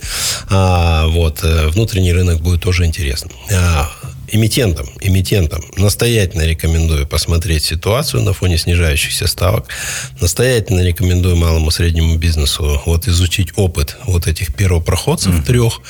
[0.49, 3.31] А, вот, э, внутренний рынок будет тоже интересным.
[3.51, 3.89] А,
[4.31, 9.67] эмитентам, эмитентам настоятельно рекомендую посмотреть ситуацию на фоне снижающихся ставок.
[10.21, 15.45] Настоятельно рекомендую малому и среднему бизнесу вот изучить опыт вот этих первопроходцев mm.
[15.45, 15.81] трех,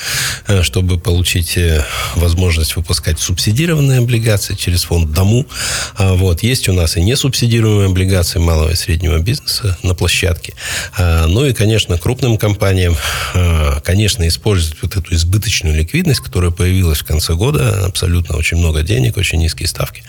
[0.48, 1.84] э, чтобы получить э,
[2.16, 5.46] возможность выпускать субсидированные облигации через фонд Дому.
[5.96, 6.44] А вот.
[6.44, 10.54] Есть у нас и несубсидируемые облигации малого и среднего бизнеса на площадке.
[10.98, 12.96] А, ну и, конечно, крупным компаниям,
[13.34, 18.58] а, конечно, использовать вот эту избыточную ликвидность, которая появилась в конце года, абсолютно абсолютно очень
[18.58, 20.04] много денег, очень низкие ставки.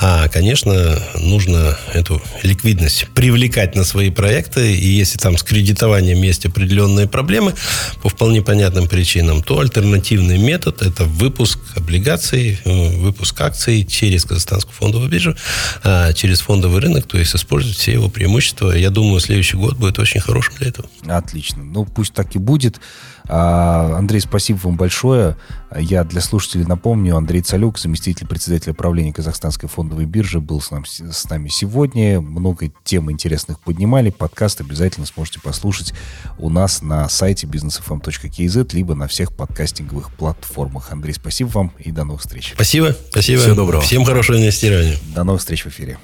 [0.00, 6.46] А, конечно, нужно эту ликвидность привлекать на свои проекты, и если там с кредитованием есть
[6.46, 7.54] определенные проблемы
[8.02, 14.74] по вполне понятным причинам, то альтернативный метод– это выпуск облигаций, э, выпуск акций через Казахстанскую
[14.74, 15.34] фондовую биржу,
[15.82, 18.72] а, через фондовый рынок, то есть использовать все его преимущества.
[18.72, 20.88] Я думаю, следующий год будет очень хорошим для этого.
[21.08, 21.62] Отлично.
[21.62, 22.80] Ну, пусть так и будет.
[23.28, 25.36] А, Андрей, спасибо вам большое.
[25.76, 30.84] Я для слушателей напомню, Андрей Цалюк, заместитель председателя правления Казахстанской фондовой биржи, был с, нам,
[30.86, 32.20] с нами сегодня.
[32.20, 34.10] Много тем интересных поднимали.
[34.10, 35.92] Подкаст обязательно сможете послушать
[36.38, 40.92] у нас на сайте businessfm.kz, либо на всех подкастинговых платформах.
[40.92, 42.52] Андрей, спасибо вам и до новых встреч.
[42.54, 42.94] Спасибо.
[43.10, 43.40] Спасибо.
[43.42, 43.82] Всего доброго.
[43.82, 44.96] Всем хорошего инвестирования.
[45.14, 45.98] До новых встреч в эфире.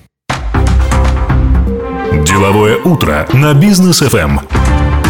[2.27, 5.02] Деловое утро на бизнес FM.